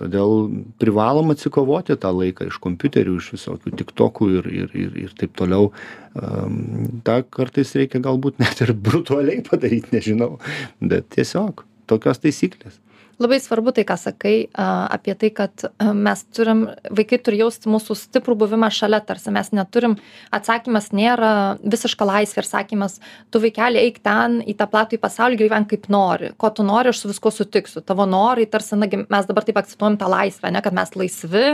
todėl 0.00 0.50
privalom 0.80 1.32
atsikovoti 1.34 1.96
tą 2.00 2.12
laiką 2.16 2.48
iš 2.50 2.58
kompiuterių 2.64 3.16
iš 3.20 3.30
visokių 3.36 3.74
tiktokų 3.82 4.30
ir 4.38 4.50
ir 4.50 4.76
ir 4.84 5.00
ir 5.06 5.16
taip 5.20 5.36
toliau. 5.38 5.70
Am, 6.18 7.00
tą 7.06 7.20
kartais 7.30 7.74
reikia 7.78 8.02
galbūt 8.02 8.40
net 8.42 8.64
ir 8.64 8.74
brutaliai 8.86 9.44
padaryt 9.46 9.92
nežinau. 9.94 10.38
Bet 10.80 11.12
tiesiog 11.16 11.64
tokios 11.90 12.22
taisyklės 12.22 12.80
labai 13.20 13.38
svarbu 13.42 13.74
tai 13.76 13.84
ką 13.88 13.96
sakai 14.00 14.34
a, 14.52 14.86
apie 14.96 15.14
tai 15.18 15.30
kad 15.36 15.64
a, 15.68 15.92
mes 15.92 16.22
turim 16.36 16.64
vaikai 16.88 17.20
turi 17.24 17.40
jausti 17.42 17.70
mūsų 17.72 17.96
stiprų 17.98 18.36
buvimą 18.44 18.70
šalia 18.74 19.02
tarsi 19.04 19.32
mes 19.34 19.52
neturim 19.56 19.98
atsakymas 20.34 20.90
nėra 20.96 21.32
visiška 21.60 22.08
laisvė 22.08 22.44
ir 22.44 22.48
sakymas 22.48 22.98
tu 23.30 23.42
vaikeli 23.42 23.82
eik 23.84 24.00
ten 24.04 24.40
į 24.40 24.56
tą 24.58 24.70
platųjį 24.72 25.02
pasaulį 25.02 25.40
gyvenk 25.44 25.70
kaip 25.74 25.90
nori. 25.92 26.32
Ko 26.40 26.52
tu 26.54 26.66
nori 26.66 26.92
aš 26.92 27.04
su 27.04 27.12
viskuo 27.12 27.32
sutiksiu. 27.34 27.84
Tavo 27.84 28.08
norai 28.08 28.48
tarsi 28.50 28.78
nagi 28.80 29.04
mes 29.04 29.28
dabar 29.28 29.46
taip 29.46 29.60
akcentuojam 29.60 30.00
tą 30.00 30.10
laisvę 30.10 30.50
ane 30.50 30.64
kad 30.64 30.76
mes 30.76 30.96
laisvi 30.96 31.46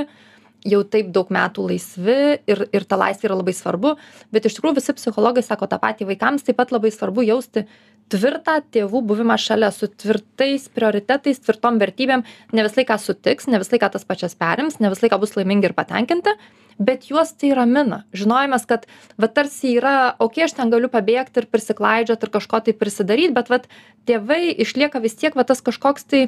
jau 0.67 0.83
taip 0.91 1.11
daug 1.15 1.29
metų 1.33 1.67
laisvi 1.71 2.21
ir 2.49 2.65
ir 2.75 2.87
ta 2.89 2.99
laisvė 3.01 3.31
yra 3.31 3.41
labai 3.41 3.55
svarbu. 3.57 3.97
Bet 4.35 4.47
iš 4.49 4.59
tikrųjų 4.59 4.79
visi 4.81 4.95
psichologai 4.97 5.45
sako 5.47 5.69
tą 5.71 5.79
patį 5.83 6.09
vaikams 6.13 6.47
taip 6.47 6.59
pat 6.61 6.73
labai 6.75 6.93
svarbu 6.95 7.27
jausti 7.27 7.67
tvirtą 8.13 8.57
tėvų 8.75 9.01
buvimą 9.11 9.37
šalia 9.41 9.71
su 9.75 9.89
tvirtais 9.91 10.69
prioritetais 10.75 11.41
tvirtom 11.43 11.81
vertybėm 11.83 12.23
ne 12.55 12.67
visą 12.67 12.81
laiką 12.81 12.99
sutiks 13.03 13.51
ne 13.51 13.61
visą 13.63 13.77
laiką 13.77 13.91
tas 13.97 14.07
pačias 14.09 14.37
perims 14.39 14.79
ne 14.81 14.93
visą 14.93 15.07
laiką 15.07 15.21
bus 15.25 15.35
laimingi 15.39 15.71
ir 15.71 15.77
patenkinti 15.79 16.37
bet 16.79 17.09
juos 17.11 17.33
tai 17.33 17.53
ramina. 17.57 18.05
Žinojimas 18.13 18.67
kad 18.69 18.87
va 19.21 19.29
tarsi 19.33 19.77
yra 19.79 20.15
okei 20.21 20.45
aš 20.47 20.57
ten 20.59 20.71
galiu 20.73 20.91
pabėgt 20.93 21.39
ir 21.41 21.49
prisiklaidžiot 21.51 22.23
ir 22.23 22.33
kažko 22.33 22.61
tai 22.67 22.75
prisidaryt 22.77 23.35
bet 23.37 23.51
vat 23.53 23.69
tėvai 24.09 24.53
išlieka 24.63 25.01
vis 25.03 25.17
tiek 25.19 25.35
va 25.37 25.47
tas 25.49 25.63
kažkoks 25.65 26.07
tai 26.11 26.23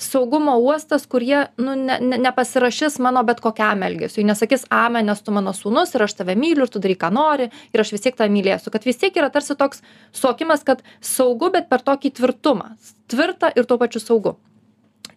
saugumo 0.00 0.56
uostas 0.58 1.06
kur 1.06 1.24
jie 1.24 1.46
nu 1.60 1.76
ne 1.76 2.00
ne 2.00 2.20
nepasirašys 2.24 2.98
mano 2.98 3.22
bet 3.24 3.40
kokiam 3.44 3.84
elgesiui. 3.86 4.24
Nesakys 4.24 4.66
amen 4.70 5.06
nes 5.06 5.22
tu 5.22 5.36
mano 5.36 5.52
sūnus 5.56 5.94
ir 5.94 6.06
aš 6.08 6.16
tave 6.22 6.36
myliu 6.36 6.66
ir 6.66 6.72
tu 6.72 6.82
daryk 6.82 7.02
ką 7.04 7.12
nori 7.12 7.50
ir 7.72 7.80
aš 7.80 7.92
vis 7.92 8.06
tiek 8.06 8.16
tave 8.16 8.32
mylėsiu. 8.32 8.72
Kad 8.72 8.88
vis 8.88 9.00
tiek 9.00 9.16
yra 9.16 9.30
tarsi 9.30 9.56
toks 9.56 9.82
suvokimas 10.12 10.64
kad 10.64 10.84
saugu 11.00 11.52
bet 11.52 11.68
per 11.68 11.84
tokį 11.84 12.16
tvirtumą. 12.16 12.76
Tvirta 13.10 13.52
ir 13.54 13.66
tuo 13.66 13.78
pačiu 13.78 14.00
saugu. 14.00 14.38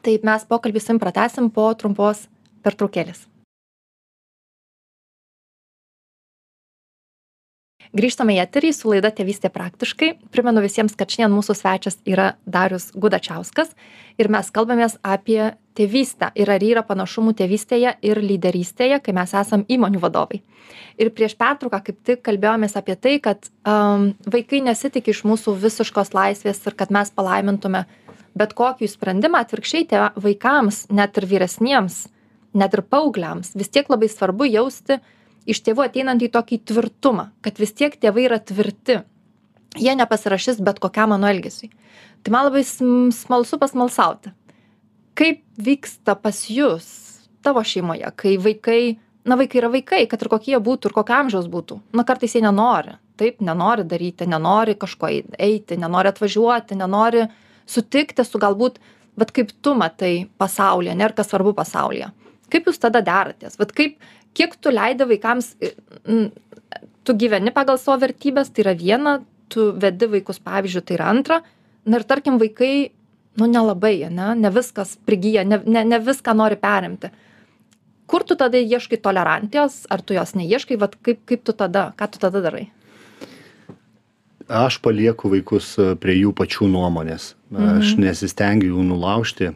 Taip 0.03 0.25
mes 0.27 0.43
pokalbį 0.43 0.81
su 0.81 0.91
tavim 0.91 0.99
pratęsim 0.99 1.53
po 1.53 1.71
trumpos 1.79 2.27
pertraukėlės 2.63 3.32
grįžtame 7.93 8.35
į 8.35 8.41
eterį 8.43 8.71
su 8.75 8.89
laida 8.91 9.11
tėvystė 9.13 9.51
praktiškai. 9.53 10.13
Primenu 10.33 10.63
visiems 10.63 10.95
kad 10.97 11.11
šiandien 11.11 11.33
mūsų 11.35 11.55
svečias 11.57 11.99
yra 12.09 12.33
darius 12.45 12.89
gudačiauskas 12.97 13.73
ir 14.21 14.29
mes 14.33 14.49
kalbamės 14.53 14.97
apie 15.01 15.53
tėvystę 15.77 16.31
ir 16.37 16.51
ar 16.53 16.63
yra 16.65 16.83
panašumų 16.85 17.35
tėvystėje 17.39 17.95
ir 18.05 18.21
lyderystėje 18.21 18.99
kai 19.05 19.15
mes 19.15 19.33
esam 19.37 19.65
įmonių 19.69 20.01
vadovai. 20.03 20.41
Ir 21.01 21.09
prieš 21.13 21.37
pertrauką 21.39 21.81
kaip 21.87 21.99
tik 22.05 22.23
kalbėjomės 22.25 22.77
apie 22.79 22.97
tai 22.97 23.17
kad 23.23 23.49
am 23.69 24.11
vaikai 24.25 24.63
nesitiki 24.65 25.13
iš 25.13 25.23
mūsų 25.29 25.55
visiškos 25.61 26.13
laisvės 26.17 26.61
ir 26.65 26.77
kad 26.77 26.93
mes 26.93 27.13
palaimintume 27.13 27.85
bet 28.37 28.53
kokį 28.57 28.89
sprendimą. 28.89 29.43
Atvirkščiai 29.45 29.87
tėva 29.89 30.11
vaikams 30.17 30.87
net 30.93 31.17
ir 31.21 31.29
vyresniems 31.29 32.07
net 32.53 32.73
ir 32.77 32.83
paaugliams 32.85 33.53
vis 33.57 33.69
tiek 33.73 33.89
labai 33.89 34.09
svarbu 34.09 34.47
jausti 34.49 34.99
iš 35.49 35.61
tėvų 35.65 35.87
ateinantį 35.87 36.29
tokį 36.33 36.59
tvirtumą 36.69 37.29
kad 37.43 37.59
vis 37.59 37.73
tiek 37.75 37.95
tėvai 37.99 38.27
yra 38.29 38.39
tvirti. 38.39 39.01
Jie 39.79 39.95
nepasirašys 39.97 40.61
bet 40.61 40.79
kokiam 40.79 41.13
mano 41.13 41.29
elgesiui. 41.29 41.71
Tai 42.23 42.33
man 42.33 42.47
labai 42.47 42.63
sm 42.63 43.09
smalsu 43.15 43.57
pasmalsauti. 43.59 44.31
Kaip 45.17 45.41
vyksta 45.57 46.15
pas 46.15 46.37
jus 46.49 46.87
tavo 47.43 47.63
šeimoje 47.65 48.09
kai 48.15 48.37
vaikai 48.41 48.97
na 49.25 49.37
vaikai 49.39 49.61
yra 49.61 49.71
vaikai 49.73 50.05
kad 50.09 50.21
ir 50.21 50.31
kokie 50.31 50.53
jie 50.53 50.61
būtų 50.63 50.89
ir 50.89 50.95
kokio 50.95 51.17
amžiaus 51.19 51.49
būtų. 51.51 51.79
Na 51.93 52.05
kartais 52.07 52.35
jie 52.35 52.43
nenori. 52.45 52.97
Taip 53.17 53.41
nenori 53.45 53.85
daryti 53.85 54.25
nenori 54.29 54.77
kažko 54.79 55.09
eit 55.11 55.37
eiti 55.37 55.77
nenori 55.77 56.09
atvažiuoti 56.09 56.77
nenori 56.79 57.27
sutikti 57.65 58.25
su 58.25 58.41
galbūt 58.41 58.79
vat 59.19 59.31
kaip 59.31 59.51
tu 59.61 59.75
matai 59.77 60.27
pasaulį 60.41 60.93
ane 60.93 61.09
ir 61.09 61.15
kas 61.17 61.29
svarbu 61.29 61.53
pasaulyje. 61.57 62.09
Kaip 62.53 62.69
jūs 62.69 62.81
tada 62.81 63.01
deratės? 63.05 63.57
Vat 63.59 63.71
kaip 63.73 63.97
kiek 64.33 64.55
tu 64.61 64.73
leidi 64.73 65.07
vaikams 65.09 65.53
n 66.07 66.31
tu 67.03 67.15
gyveni 67.19 67.51
pagal 67.51 67.77
savo 67.77 67.99
vertybes 68.01 68.51
tai 68.53 68.63
yra 68.63 68.73
viena 68.79 69.17
tu 69.51 69.71
vedi 69.75 70.07
vaikus 70.09 70.39
pavyzdžiu 70.39 70.81
tai 70.81 70.97
yra 70.97 71.09
antra. 71.11 71.41
Na 71.85 71.99
ir 71.99 72.05
tarkim 72.07 72.39
vaikai 72.39 72.91
nu 73.39 73.49
nelabai 73.49 73.97
ane 74.07 74.33
ne 74.39 74.49
viskas 74.49 74.97
prigyja 75.05 75.43
ne 75.43 75.61
ne 75.65 75.83
ne 75.83 75.99
viską 75.99 76.35
nori 76.35 76.55
perimti. 76.55 77.11
Kur 78.07 78.23
tu 78.23 78.35
tada 78.35 78.57
ieškai 78.57 79.01
tolerancijos 79.01 79.85
ar 79.89 80.01
tu 80.01 80.13
jos 80.13 80.35
neieškai 80.35 80.79
vat 80.79 80.95
kaip 80.95 81.25
kaip 81.25 81.43
tu 81.43 81.53
tada 81.53 81.91
ką 81.97 82.11
tu 82.11 82.19
tada 82.19 82.41
darai? 82.41 82.69
Aš 84.49 84.79
palieku 84.83 85.29
vaikus 85.31 85.75
prie 85.99 86.17
jų 86.19 86.33
pačių 86.35 86.67
nuomonės. 86.67 87.33
Aš 87.53 87.95
nesistengiu 87.97 88.73
jų 88.75 88.83
nulaužti 88.89 89.53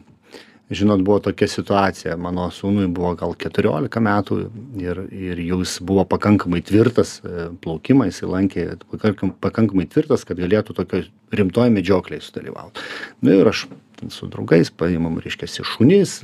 žinot 0.70 1.02
buvo 1.02 1.18
tokia 1.24 1.48
situacija. 1.48 2.16
Mano 2.20 2.48
sūnui 2.52 2.88
buvo 2.92 3.14
gal 3.18 3.34
keturiolika 3.38 4.00
metų 4.04 4.38
ir 4.80 5.00
ir 5.08 5.42
jau 5.46 5.60
jis 5.62 5.78
buvo 5.84 6.04
pakankamai 6.08 6.60
tvirtas 6.64 7.18
plaukimą 7.64 8.08
jisai 8.10 8.28
lankė 8.28 8.66
pakank 8.92 9.38
pakankamai 9.44 9.88
tvirtas 9.88 10.26
kad 10.28 10.40
galėtų 10.40 10.76
tokioj 10.76 11.08
rimtoj 11.32 11.72
medžioklėj 11.72 12.22
sudalyvaut. 12.26 12.80
Nu 13.24 13.34
ir 13.34 13.48
aš 13.48 13.66
su 14.12 14.28
draugais 14.30 14.70
paimam 14.70 15.18
reiškiasi 15.18 15.64
šunis 15.66 16.20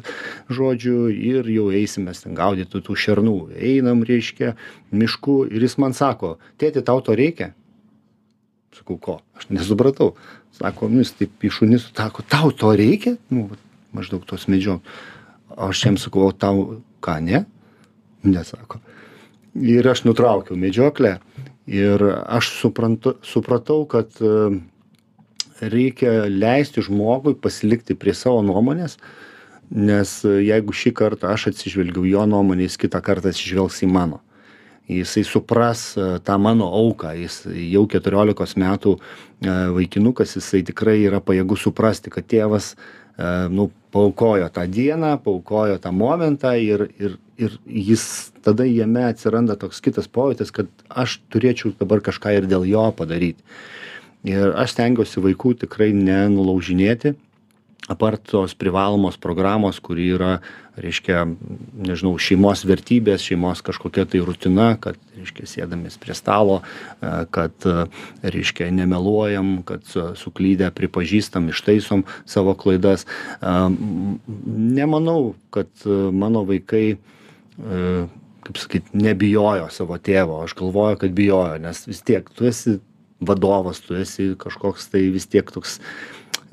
žodžiu 0.53 1.09
ir 1.11 1.49
jau 1.51 1.71
eisim 1.75 2.07
mes 2.09 2.23
ten 2.23 2.37
gaudyt 2.37 2.75
tų 2.75 2.95
šernų. 2.95 3.39
Einam 3.59 4.05
reiškia 4.07 4.55
mišku 4.93 5.45
ir 5.51 5.65
jis 5.65 5.79
man 5.81 5.97
sako 5.97 6.37
tėti 6.61 6.85
tau 6.85 7.01
to 7.01 7.17
reikia? 7.17 7.55
Sakau 8.75 8.99
ko? 8.99 9.21
Aš 9.39 9.49
nesupratau. 9.55 10.15
Sako 10.55 10.89
nu 10.91 11.03
jis 11.03 11.15
taip 11.19 11.47
į 11.47 11.51
šunis 11.51 11.89
sako 11.95 12.23
tau 12.29 12.51
to 12.55 12.75
reikia? 12.79 13.17
Nu 13.31 13.49
vat 13.51 13.63
maždaug 13.95 14.27
tos 14.29 14.49
medžio 14.51 14.81
aš 15.57 15.87
jam 15.87 16.01
sakau 16.01 16.29
o 16.29 16.33
tau 16.33 16.83
ką 17.05 17.21
ne? 17.23 17.45
Ne 18.25 18.45
sako 18.45 18.81
ir 19.55 19.87
aš 19.89 20.05
nutraukiau 20.05 20.59
medžioklę 20.59 21.19
ir 21.67 22.03
aš 22.27 22.51
suprantu 22.59 23.15
supratau 23.23 23.87
kad 23.87 24.11
reikia 25.61 26.27
leisti 26.29 26.83
žmogui 26.83 27.37
pasilikti 27.39 27.95
prie 27.95 28.15
savo 28.15 28.43
nuomonės 28.43 28.99
nes 29.71 30.19
jeigu 30.25 30.75
šį 30.75 30.93
kartą 30.93 31.31
aš 31.33 31.49
atsižvelgiau 31.53 32.05
jo 32.05 32.27
nuomonę 32.27 32.67
jis 32.67 32.77
kitą 32.79 33.01
kartą 33.01 33.31
atsižvelgs 33.31 33.83
į 33.87 33.89
mano. 33.89 34.21
Jisai 34.85 35.23
supras 35.25 35.95
tą 36.27 36.35
mano 36.37 36.67
auką 36.69 37.15
jis 37.17 37.39
jau 37.73 37.87
keturiolikos 37.89 38.53
metų 38.61 38.99
vaikinukas 39.41 40.37
jisai 40.37 40.61
tikrai 40.67 40.99
yra 41.07 41.23
pajėgus 41.25 41.65
suprasti 41.65 42.13
kad 42.13 42.27
tėvas 42.29 42.75
nu 43.51 43.71
paaukojo 43.93 44.49
tą 44.51 44.67
dieną 44.67 45.19
paaukojo 45.19 45.79
tą 45.79 45.93
momentą 45.93 46.55
ir 46.59 46.89
ir 47.01 47.17
ir 47.39 47.51
jis 47.67 48.33
tada 48.43 48.65
jame 48.67 49.05
atsiranda 49.07 49.57
toks 49.57 49.81
kitas 49.83 50.09
pojūtis 50.09 50.51
kad 50.55 50.67
aš 50.89 51.21
turėčiau 51.31 51.73
dabar 51.79 52.01
kažką 52.03 52.35
ir 52.39 52.47
dėl 52.51 52.67
jo 52.67 52.85
padaryt 52.99 53.39
ir 54.27 54.51
aš 54.59 54.75
stengiuosi 54.75 55.23
vaikų 55.23 55.55
tikrai 55.63 55.93
nenulaužinėti 55.95 57.15
apart 57.89 58.23
tos 58.31 58.55
privalomos 58.55 59.17
programos 59.21 59.81
kuri 59.81 60.07
yra 60.17 60.39
reiškia 60.81 61.25
nežinau 61.85 62.17
šeimos 62.19 62.65
vertybės 62.67 63.25
šeimos 63.27 63.61
kažkokia 63.65 64.07
tai 64.09 64.23
rutina 64.25 64.71
kad 64.81 64.97
reiškia 65.19 65.47
sėdamės 65.51 65.99
prie 66.01 66.17
stalo 66.17 66.61
e, 66.63 67.13
kad 67.35 67.69
e, 67.69 67.87
reiškia 68.25 68.71
nemeluojam 68.75 69.59
kad 69.69 69.85
suklydę 70.19 70.71
pripažįstam 70.75 71.51
ištaisom 71.53 72.07
savo 72.25 72.57
klaidas. 72.59 73.05
E, 73.05 73.53
nemanau 74.79 75.35
kad 75.55 75.69
mano 76.13 76.43
vaikai 76.49 76.97
kaip 78.45 78.59
sakyt 78.59 78.89
nebijojo 78.99 79.69
savo 79.71 79.95
tėvo. 80.03 80.41
Aš 80.43 80.57
galvoju 80.59 80.99
kad 81.05 81.15
bijojo 81.15 81.61
nes 81.63 81.85
vis 81.87 82.03
tiek 82.03 82.27
tu 82.35 82.49
esi 82.49 82.81
vadovas 83.25 83.79
tu 83.85 83.95
esi 83.95 84.33
kažkoks 84.39 84.91
tai 84.91 85.07
vis 85.15 85.29
tiek 85.31 85.51
toks 85.55 85.79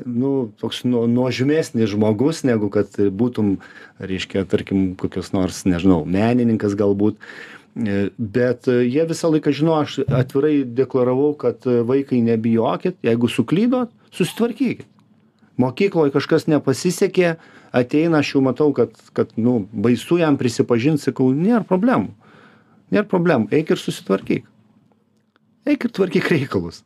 nu 0.06 0.52
toks 0.60 0.84
nuo 0.84 1.06
nuožmesnis 1.08 1.90
žmogus 1.90 2.44
negu 2.48 2.70
kad 2.74 2.94
būtum 2.98 3.58
reiškia 4.00 4.46
tarkim 4.50 4.94
kokios 5.00 5.32
nors 5.36 5.64
nežinau 5.66 6.04
menininkas 6.06 6.76
galbūt. 6.80 7.20
E, 7.72 8.10
bet 8.18 8.68
e, 8.68 8.82
jie 8.84 9.06
visą 9.08 9.32
laiką 9.32 9.54
žino 9.56 9.78
aš 9.80 10.02
atvirai 10.04 10.64
deklaravau 10.66 11.32
kad 11.40 11.64
e, 11.70 11.80
vaikai 11.88 12.20
nebijokit 12.26 12.98
jeigu 13.06 13.30
suklydot 13.32 13.94
susitvarkykit. 14.12 14.88
Mokykloj 15.62 16.12
kažkas 16.12 16.48
nepasisekė 16.52 17.36
ateina 17.76 18.20
aš 18.20 18.34
jau 18.36 18.44
matau 18.44 18.72
kad 18.76 18.92
kad 19.16 19.32
nu 19.38 19.62
baisu 19.72 20.20
jam 20.20 20.40
prisipažint 20.40 21.00
sakau 21.00 21.30
nėr 21.36 21.64
problemų. 21.68 22.12
Nėr 22.92 23.08
problemų 23.08 23.48
eik 23.56 23.72
ir 23.72 23.80
susitvarkyk. 23.80 24.48
Eik 25.72 25.86
ir 25.86 25.94
tvarkyk 25.96 26.28
reikalus 26.34 26.82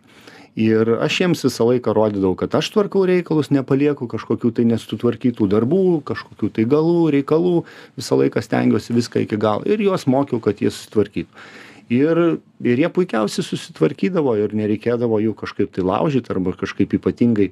ir 0.55 0.89
aš 1.03 1.19
jiems 1.21 1.43
visą 1.45 1.67
laiką 1.67 1.93
rodydavau 1.95 2.35
kad 2.39 2.55
aš 2.55 2.71
tvarkau 2.71 3.03
reikalus 3.07 3.51
nepalieku 3.51 4.07
kažkokių 4.11 4.53
tai 4.55 4.65
nesutvarkytų 4.71 5.47
darbų 5.51 6.01
kažkokių 6.07 6.49
tai 6.55 6.65
galų 6.71 7.11
reikalų. 7.17 7.55
Visą 7.99 8.19
laiką 8.21 8.43
stengiuosi 8.43 8.95
viską 8.95 9.25
iki 9.25 9.39
galo 9.39 9.67
ir 9.67 9.83
juos 9.83 10.07
mokiau 10.07 10.39
kad 10.39 10.63
jie 10.63 10.71
susitvarkytų. 10.71 11.45
Ir 11.93 12.21
ir 12.65 12.81
jie 12.81 12.89
puikiausiai 12.89 13.45
susitvarkydavo 13.45 14.37
ir 14.41 14.55
nereikėdavo 14.57 15.19
jų 15.21 15.35
kažkaip 15.43 15.75
tai 15.75 15.83
laužyt 15.85 16.31
arba 16.31 16.55
kažkaip 16.55 16.95
ypatingai 16.97 17.51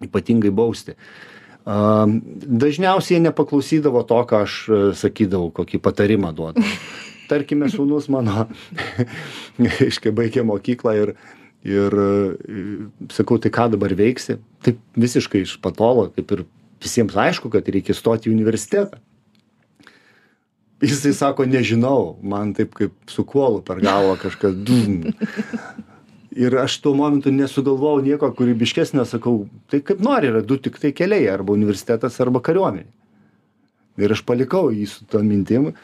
ypatingai 0.00 0.50
bausti. 0.50 0.96
A 1.68 2.08
dažniausiai 2.08 3.18
jie 3.18 3.24
nepaklausydavo 3.28 4.00
to 4.08 4.24
ką 4.24 4.42
aš 4.46 4.54
e, 4.64 4.80
sakydavau 4.96 5.52
kokį 5.60 5.78
patarimą 5.84 6.32
duodavau 6.32 6.64
tarkime 7.30 7.68
sūnus 7.70 8.08
mano 8.10 8.48
reiškia 9.60 10.12
baigė 10.16 10.42
mokyklą 10.46 10.94
ir 10.98 11.12
ir 11.64 11.92
e, 11.92 12.56
sakau 13.12 13.38
tai 13.38 13.52
ką 13.52 13.68
dabar 13.74 13.92
veiksi? 13.96 14.38
Taip 14.64 14.80
visiškai 14.96 15.44
iš 15.44 15.58
patolo 15.62 16.08
kaip 16.14 16.32
ir 16.36 16.44
visiems 16.80 17.16
aišku 17.16 17.52
kad 17.52 17.68
reikia 17.68 17.96
stot 17.96 18.26
į 18.26 18.32
universitetą. 18.32 19.00
Jisai 20.80 21.12
sako 21.12 21.44
nežinau 21.44 22.16
man 22.24 22.54
taip 22.56 22.72
kaip 22.76 22.94
su 23.12 23.24
kuolu 23.28 23.60
per 23.60 23.82
galvą 23.84 24.16
kažkas 24.22 24.56
dum 24.56 25.02
ir 26.32 26.56
aš 26.56 26.78
tuo 26.80 26.94
momentu 26.96 27.32
nesugalvojau 27.34 28.00
nieko 28.06 28.30
kūrybiškesnio 28.38 29.04
sakau 29.04 29.44
tai 29.68 29.82
kaip 29.84 30.00
nori 30.00 30.30
yra 30.32 30.40
du 30.40 30.56
tiktai 30.56 30.94
keliai 30.96 31.28
arba 31.28 31.52
universitetas 31.52 32.16
arba 32.24 32.40
kariuomenė. 32.40 32.88
Ir 34.00 34.14
aš 34.14 34.22
palikau 34.24 34.70
jį 34.72 34.86
su 34.88 35.04
tom 35.10 35.28
mintim 35.28 35.74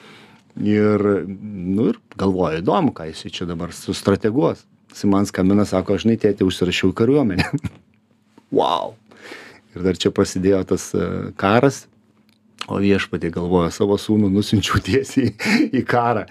ir 0.57 1.05
nu 1.29 1.91
ir 1.91 2.01
galvoju 2.17 2.63
įdomu 2.63 2.95
ką 2.97 3.11
jisai 3.11 3.35
čia 3.35 3.45
dabar 3.45 3.77
sustrateguos 3.77 4.65
jisai 4.93 5.11
man 5.13 5.27
skambina 5.29 5.67
sako 5.69 5.99
žinai 6.03 6.19
tėti 6.21 6.47
užsirašiau 6.47 6.93
į 6.93 6.97
kariuomenę. 7.01 7.51
Vau. 8.59 8.95
Ir 9.77 9.85
dar 9.85 9.99
čia 10.01 10.13
prasidėjo 10.15 10.63
tas 10.73 10.89
e, 10.97 11.09
karas. 11.39 11.85
O 12.67 12.81
viešpatie 12.83 13.31
galvoju 13.31 13.71
savo 13.71 13.99
sūnų 14.01 14.31
nusiunčiau 14.33 14.81
tiesiai 14.83 15.35
į 15.79 15.85
karą. 15.87 16.25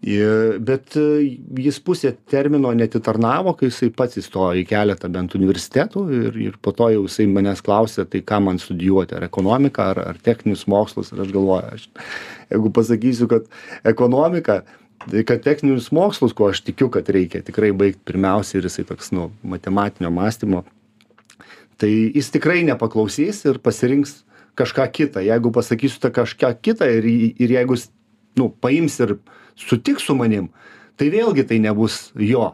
Bet 0.00 0.96
e, 0.96 1.36
jis 1.60 1.76
pusę 1.84 2.14
termino 2.32 2.70
neatitarnavo 2.72 3.52
kai 3.58 3.68
jisai 3.68 3.90
pats 3.92 4.16
įstojo 4.16 4.56
į 4.56 4.64
keletą 4.70 5.10
bent 5.12 5.36
universitetų 5.36 6.04
ir 6.16 6.38
ir 6.40 6.56
po 6.64 6.72
to 6.72 6.88
jau 6.94 7.02
jisai 7.04 7.26
manęs 7.28 7.60
klausė 7.60 8.06
tai 8.08 8.22
ką 8.24 8.38
man 8.46 8.58
studijuoti 8.62 9.18
ar 9.18 9.28
ekonomiką 9.28 9.90
ar 9.92 10.00
ar 10.06 10.22
techninius 10.24 10.64
mokslus? 10.72 11.12
Ir 11.12 11.20
aš 11.26 11.34
galvoju 11.36 11.74
aš 11.76 11.84
jeigu 12.48 12.72
pasakysiu 12.80 13.28
kad 13.28 13.52
ekonomika 13.84 14.62
tai 15.10 15.24
kad 15.26 15.42
techninius 15.44 15.90
mokslus 15.94 16.34
ko 16.36 16.50
aš 16.50 16.62
tikiu 16.66 16.90
kad 16.92 17.08
reikia 17.08 17.42
tikrai 17.46 17.72
baigt 17.76 18.02
pirmiausia 18.06 18.58
ir 18.58 18.68
jisai 18.68 18.86
toks 18.88 19.12
nu 19.12 19.30
matematinio 19.42 20.10
mąstymo 20.14 20.64
tai 21.80 21.92
jis 22.14 22.30
tikrai 22.34 22.62
nepaklausys 22.68 23.44
ir 23.48 23.58
pasirinks 23.58 24.20
kažką 24.58 24.86
kitą. 24.92 25.22
Jeigu 25.24 25.52
pasakysiu 25.54 26.00
tą 26.02 26.10
kažką 26.12 26.52
kitą 26.62 26.88
ir 26.98 27.06
ir 27.40 27.54
jeigu 27.56 27.76
jis 27.78 27.88
nu 28.36 28.50
paims 28.50 29.00
ir 29.00 29.16
sutiks 29.56 30.04
su 30.06 30.14
manim 30.14 30.50
tai 30.96 31.08
vėlgi 31.12 31.46
tai 31.48 31.58
nebus 31.58 32.10
jo 32.14 32.52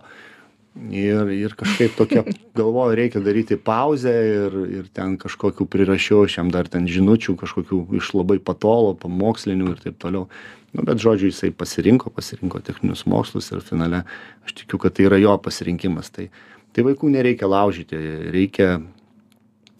ir 0.91 1.31
ir 1.33 1.55
kažkaip 1.57 1.97
tokia 1.97 2.23
galvoju 2.57 2.97
reikia 2.99 3.21
daryti 3.25 3.57
pauzę 3.57 4.12
ir 4.12 4.57
ir 4.79 4.89
ten 4.93 5.17
kažkokių 5.21 5.67
prirašiau 5.73 6.25
aš 6.27 6.39
jam 6.39 6.51
dar 6.53 6.69
ten 6.69 6.87
žinučių 6.89 7.37
kažkokių 7.41 7.81
iš 8.01 8.12
labai 8.15 8.39
patolo 8.39 8.95
pamokslinių 8.95 9.73
ir 9.73 9.83
taip 9.83 9.99
toliau. 10.03 10.29
Nu 10.77 10.85
bet 10.85 11.01
žodžiu 11.01 11.31
jisai 11.31 11.53
pasirinko 11.57 12.11
pasirinko 12.12 12.61
techninius 12.61 13.07
mokslus 13.09 13.51
ir 13.53 13.65
finale 13.65 14.05
aš 14.45 14.59
tikiu 14.61 14.79
kad 14.79 14.97
tai 14.97 15.09
yra 15.09 15.21
jo 15.23 15.37
pasirinkimas. 15.39 16.11
Tai 16.11 16.29
tai 16.77 16.85
vaikų 16.85 17.09
nereikia 17.15 17.49
laužyti 17.49 17.97
reikia 18.35 18.77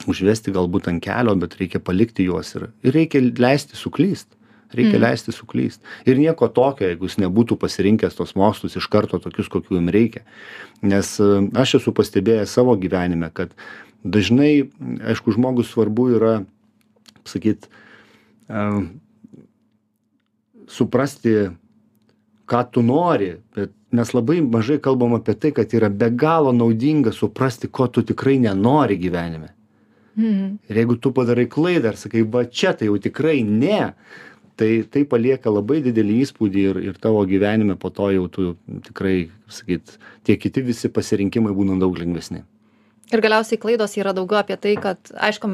užvesti 0.09 0.53
galbūt 0.53 0.89
ant 0.89 1.05
kelio 1.05 1.37
bet 1.37 1.59
reikia 1.61 1.81
palikti 1.81 2.25
juos 2.25 2.55
ir 2.57 2.71
ir 2.83 2.97
reikia 2.97 3.21
leisti 3.21 3.77
suklyst 3.77 4.36
reikia 4.74 5.00
leisti 5.00 5.33
suklyst. 5.33 5.81
Ir 6.07 6.18
nieko 6.18 6.48
tokio 6.48 6.88
jeigu 6.88 7.09
jis 7.09 7.18
nebūtų 7.22 7.59
pasirinkęs 7.61 8.18
tuos 8.18 8.35
mokslus 8.38 8.76
iš 8.79 8.88
karto 8.92 9.20
tokius 9.22 9.50
kokių 9.52 9.79
jam 9.79 9.90
reikia. 9.92 10.24
Nes 10.83 11.16
e, 11.20 11.31
aš 11.55 11.79
esu 11.81 11.94
pastebėjęs 11.96 12.57
savo 12.59 12.76
gyvenime 12.81 13.31
kad 13.35 13.55
dažnai 14.05 14.68
aišku 15.12 15.37
žmogui 15.37 15.66
svarbu 15.66 16.09
yra 16.18 16.35
sakyt 17.26 17.68
e, 17.68 18.66
suprasti 20.68 21.37
ką 22.46 22.62
tu 22.70 22.83
nori 22.87 23.37
bet 23.55 23.74
mes 23.90 24.12
labai 24.14 24.40
mažai 24.42 24.79
kalbam 24.83 25.14
apie 25.18 25.35
tai 25.35 25.52
kad 25.55 25.74
yra 25.74 25.90
be 25.90 26.11
galo 26.11 26.52
naudinga 26.52 27.12
suprasti 27.14 27.68
ko 27.68 27.87
tu 27.88 28.02
tikrai 28.02 28.38
nenori 28.38 28.98
gyvenime. 28.98 29.52
Mhm. 30.16 30.59
ir 30.68 30.76
jeigu 30.76 30.96
tu 30.96 31.12
padarai 31.12 31.44
klaidą 31.44 31.92
ir 31.92 31.96
sakai 32.00 32.22
va 32.22 32.44
čia 32.44 32.72
tai 32.72 32.87
jau 32.88 32.96
tikrai 32.96 33.42
ne 33.44 33.92
tai 34.57 34.71
tai 34.90 35.05
palieka 35.09 35.53
labai 35.53 35.83
didelį 35.85 36.21
įspūdį 36.25 36.66
ir 36.71 36.83
ir 36.90 37.01
tavo 37.01 37.23
gyvenime 37.29 37.77
po 37.81 37.90
to 37.95 38.11
jau 38.14 38.27
tu 38.33 38.53
tikrai 38.88 39.16
kaip 39.47 39.55
sakyt 39.55 39.99
tie 40.27 40.37
kiti 40.37 40.62
visi 40.66 40.88
pasirinkimai 40.90 41.55
būna 41.55 41.79
daug 41.79 41.97
lengvesni. 41.99 42.42
Ir 43.14 43.23
galiausiai 43.23 43.61
klaidos 43.62 43.95
yra 43.97 44.12
daugiau 44.16 44.40
apie 44.40 44.57
tai, 44.59 44.75
kad, 44.83 44.99
aišku, 45.14 45.49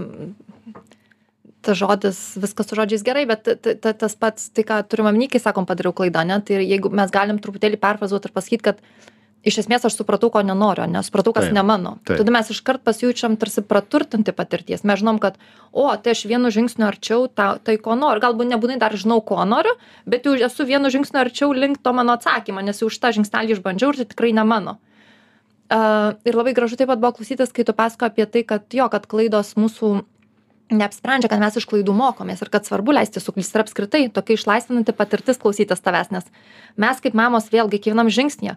tas 1.60 1.76
žodis, 1.76 2.20
viskas 2.40 2.68
su 2.68 2.78
žodžiais 2.78 3.04
gerai, 3.04 3.26
bet 3.28 3.44
ta, 3.44 3.74
ta, 3.74 3.92
tas 3.92 4.16
pats, 4.16 4.48
tai 4.56 4.64
ką 4.64 4.78
turim 4.88 5.10
omeny, 5.10 5.28
kai 5.28 5.42
sakom 5.42 5.68
padariau 5.68 5.92
klaidą, 5.92 6.24
ne, 6.24 6.38
tai 6.40 6.62
jeigu 6.62 6.88
mes 6.88 7.12
galim 7.12 7.36
truputėlį 7.42 7.76
perfrazuoti 7.82 8.30
ir 8.30 8.34
pasakyti, 8.38 8.64
kad 8.70 8.80
iš 9.46 9.58
esmės 9.64 9.86
aš 9.88 9.96
supratau, 9.98 10.30
ko 10.32 10.42
nenoriu, 10.46 10.86
nesupratau, 10.90 11.34
kas 11.34 11.48
Taip, 11.48 11.56
ne 11.56 11.64
mano. 11.66 11.96
Tada 12.06 12.34
mes 12.34 12.50
iškart 12.54 12.84
pasijaučiam 12.86 13.36
tarsi 13.40 13.64
praturtinti 13.66 14.34
patirties. 14.36 14.84
Mes 14.88 15.00
žinom, 15.00 15.18
kad, 15.22 15.38
o, 15.72 15.88
tai 15.98 16.14
aš 16.14 16.24
vienu 16.30 16.52
žingsniu 16.54 16.86
arčiau 16.86 17.26
ta, 17.26 17.56
tai, 17.62 17.76
ko 17.82 17.96
noriu. 17.98 18.22
Galbūt 18.22 18.52
nebūtinai 18.52 18.78
dar 18.82 18.94
žinau, 18.98 19.18
ko 19.26 19.42
noriu, 19.48 19.74
bet 20.06 20.28
jau 20.28 20.36
esu 20.38 20.66
vienu 20.68 20.92
žingsniu 20.94 21.22
arčiau 21.24 21.52
link 21.56 21.82
to 21.82 21.94
mano 21.96 22.14
atsakymo, 22.18 22.62
nes 22.62 22.78
jau 22.82 22.90
už 22.90 23.00
tą 23.02 23.12
žingsnelį 23.18 23.58
išbandžiau 23.58 23.92
ir 23.92 24.02
tai 24.02 24.08
tikrai 24.14 24.32
ne 24.38 24.46
mano. 24.46 24.78
Uh, 25.72 26.12
ir 26.28 26.36
labai 26.36 26.52
gražu 26.52 26.76
taip 26.76 26.90
pat 26.90 27.00
buvo 27.00 27.14
klausytis, 27.16 27.52
kai 27.54 27.64
tu 27.64 27.72
pasako 27.72 28.10
apie 28.10 28.26
tai, 28.28 28.42
kad 28.44 28.66
jo, 28.76 28.84
kad 28.92 29.06
klaidos 29.08 29.54
mūsų 29.56 30.02
neapsprendžia, 30.76 31.30
kad 31.30 31.42
mes 31.42 31.58
iš 31.58 31.66
klaidų 31.70 31.94
mokomės 31.96 32.42
ir 32.42 32.50
kad 32.52 32.66
svarbu 32.68 32.94
leisti 32.96 33.22
suklysti 33.22 33.58
ir 33.58 33.64
apskritai 33.64 34.02
tokia 34.14 34.38
išlaisvinanti 34.38 34.94
patirtis 34.96 35.40
klausytis 35.42 35.84
tavęs, 35.84 36.12
nes 36.14 36.30
mes 36.80 37.02
kaip 37.04 37.18
mamos 37.18 37.50
vėlgi 37.52 37.80
kiekvienam 37.80 38.10
žingsnėje, 38.12 38.56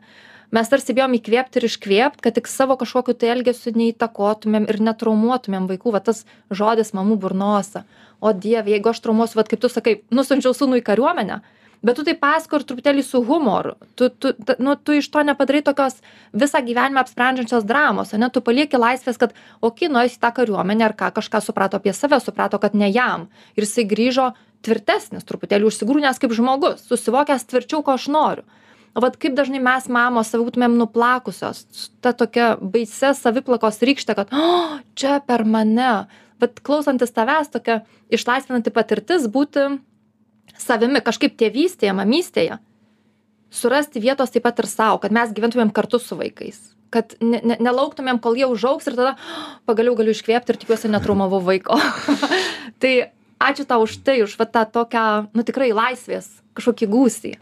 mes 0.56 0.72
tarsi 0.72 0.96
bijom 0.98 1.18
įkvėpti 1.18 1.62
ir 1.62 1.68
iškvėpti, 1.70 2.24
kad 2.26 2.38
tik 2.38 2.50
savo 2.52 2.78
kažkokiu 2.80 3.16
tai 3.18 3.34
elgesiu 3.36 3.76
neįtakotumėm 3.76 4.70
ir 4.72 4.82
netraumuotumėm 4.90 5.68
vaikų, 5.72 5.96
va 5.96 6.04
tas 6.06 6.24
žodis 6.50 6.94
mamų 6.98 7.20
burnosa. 7.24 7.86
O 8.24 8.32
Dieve, 8.34 8.72
jeigu 8.72 8.90
aš 8.92 9.04
traumuosiu, 9.04 9.42
va 9.42 9.46
kaip 9.50 9.62
tu 9.62 9.70
sakai, 9.70 10.00
nusinčiau 10.14 10.56
sūnų 10.56 10.80
į 10.80 10.86
kariuomenę, 10.88 11.42
bet 11.86 12.00
tu 12.00 12.06
tai 12.08 12.16
pasako 12.18 12.60
ir 12.60 12.66
truputėlį 12.66 13.04
su 13.06 13.22
humoru. 13.26 13.76
Tu, 14.00 14.10
tu, 14.10 14.34
nu, 14.58 14.74
tu 14.76 14.98
iš 14.98 15.08
to 15.14 15.22
nepadarai 15.28 15.62
tokios 15.66 16.00
visą 16.34 16.62
gyvenimą 16.66 17.04
apsprendžiančios 17.04 17.68
dramos, 17.70 18.14
o 18.14 18.20
ne 18.22 18.32
tu 18.34 18.42
palieki 18.46 18.82
laisvės, 18.82 19.20
kad, 19.22 19.38
okei, 19.62 19.92
nuėjus 19.94 20.18
į 20.18 20.22
tą 20.26 20.34
kariuomenę 20.40 20.90
ar 20.90 20.98
ką, 20.98 21.12
kažką 21.20 21.44
suprato 21.46 21.78
apie 21.78 21.94
save, 21.94 22.20
suprato, 22.24 22.60
kad 22.62 22.74
ne 22.74 22.90
jam. 22.90 23.30
Ir 23.54 23.68
jisai 23.68 23.86
grįžo 23.90 24.32
tvirtesnis, 24.66 25.28
truputėlį 25.30 25.70
užsigrūnęs 25.70 26.22
kaip 26.22 26.34
žmogus, 26.34 26.86
susivokęs 26.90 27.46
tvirčiau, 27.52 27.86
ko 27.86 28.00
aš 28.00 28.10
noriu. 28.10 28.46
O 28.96 29.02
vat 29.04 29.18
kaip 29.20 29.36
dažnai 29.36 29.60
mes 29.60 29.90
mamos 29.92 30.30
save 30.32 30.46
būtumėm 30.48 30.78
nuplakusios, 30.80 31.66
ta 32.02 32.16
tokia 32.16 32.54
baise 32.62 33.12
saviplakos 33.18 33.82
rykštė, 33.84 34.16
kad, 34.18 34.32
o, 34.32 34.80
čia 34.96 35.20
per 35.28 35.44
mane, 35.44 36.06
vat 36.42 36.62
klausantis 36.64 37.12
tavęs 37.14 37.52
tokia 37.52 37.82
išlaisvinanti 38.16 38.72
patirtis 38.74 39.28
būti 39.32 39.76
savimi 40.58 41.02
kažkaip 41.04 41.36
tėvystėje 41.40 41.94
mamystėje 41.98 42.60
surasti 43.56 44.02
vietos 44.04 44.34
taip 44.34 44.46
pat 44.46 44.60
ir 44.60 44.70
sau 44.70 45.00
kad 45.02 45.14
mes 45.16 45.34
gyventumėm 45.36 45.72
kartu 45.76 46.00
su 46.02 46.18
vaikais. 46.20 46.60
Kad 46.94 47.16
ne 47.20 47.42
ne 47.44 47.58
nelauktumėm 47.60 48.22
kol 48.24 48.38
jie 48.40 48.48
užaugs 48.50 48.88
ir 48.88 48.98
tada 49.00 49.16
pagaliau 49.70 49.96
galiu 50.00 50.16
iškvėpt 50.16 50.52
ir 50.52 50.60
tikiuosi 50.62 50.92
netraumavau 50.92 51.42
vaiko. 51.44 51.80
Tai 52.82 52.94
ačiū 53.42 53.66
tau 53.68 53.84
už 53.88 53.98
tai 54.04 54.22
už 54.24 54.38
va 54.40 54.46
tą 54.46 54.66
tokią 54.78 55.06
nu 55.34 55.44
tikrai 55.44 55.72
laisvės 55.76 56.30
kažkokį 56.56 56.92
gūsį. 56.94 57.34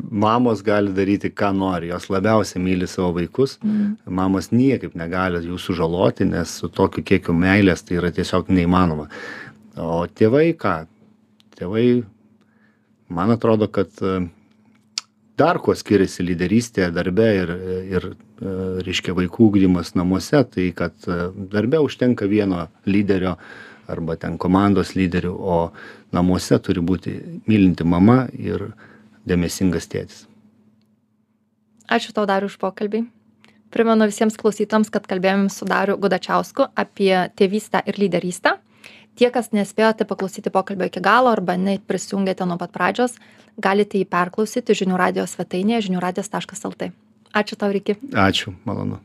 Mamos 0.00 0.62
gali 0.64 0.94
daryti 0.96 1.28
ką 1.28 1.50
nori. 1.52 1.90
Jos 1.90 2.06
labiausiai 2.08 2.62
myli 2.62 2.86
savo 2.88 3.10
vaikus. 3.18 3.58
Mamos 4.06 4.48
niekaip 4.52 4.94
negali 4.96 5.42
jų 5.44 5.58
sužaloti 5.60 6.24
nes 6.24 6.54
su 6.62 6.70
tokiu 6.72 7.04
kiekiu 7.04 7.34
meilės 7.36 7.84
tai 7.84 7.98
yra 8.00 8.08
tiesiog 8.16 8.48
neįmanoma. 8.48 9.10
O 9.76 10.06
tėvai 10.08 10.54
ką? 10.56 10.76
Tėvai 11.58 11.84
man 13.10 13.34
atrodo 13.34 13.66
kad 13.68 13.90
dar 15.40 15.58
kuo 15.62 15.74
skiriasi 15.74 16.24
lyderystė 16.26 16.90
darbe 16.94 17.26
ir 17.42 17.52
ir 17.96 18.06
reiškia 18.86 19.14
vaikų 19.16 19.50
ugdymas 19.50 19.94
namuose 19.98 20.42
tai 20.54 20.70
kad 20.76 20.94
darbe 21.52 21.80
užtenka 21.84 22.28
vieno 22.30 22.66
lyderio 22.86 23.36
arba 23.90 24.16
ten 24.16 24.38
komandos 24.38 24.94
lyderių 24.94 25.32
o 25.34 25.58
namuose 26.14 26.58
turi 26.62 26.82
būti 26.84 27.16
mylinti 27.50 27.84
mama 27.84 28.24
ir 28.32 28.70
dėmesingas 29.26 29.88
tėtis. 29.90 30.26
Ačiū 31.90 32.14
tau 32.14 32.26
dariau 32.30 32.46
už 32.46 32.56
pokalbį. 32.62 33.02
Primenu 33.74 34.06
visiems 34.10 34.38
klausytojams 34.38 34.90
kad 34.94 35.06
kalbėjom 35.10 35.48
su 35.50 35.66
dariu 35.66 35.98
gudačiausku 35.98 36.70
apie 36.78 37.14
tėvystę 37.38 37.82
ir 37.86 37.98
lyderystę 38.02 38.56
tie 39.18 39.30
kas 39.34 39.52
nespėjote 39.56 40.06
paklausyti 40.08 40.52
pokalbio 40.54 40.90
iki 40.90 41.02
galo 41.04 41.32
arba 41.34 41.58
neprisijungėte 41.58 42.46
nuo 42.46 42.58
pat 42.60 42.72
pradžios 42.76 43.18
galite 43.58 44.00
jį 44.00 44.08
perklausyti 44.10 44.76
žinių 44.82 44.98
radijo 45.00 45.26
svetainėje 45.28 45.88
žinių 45.90 46.02
radijas 46.02 46.32
taškas 46.32 46.66
lt. 46.70 46.92
Ačiū 47.34 47.58
tau 47.58 47.70
riki. 47.74 47.98
Ačiū 48.10 48.56
malonu 48.64 48.98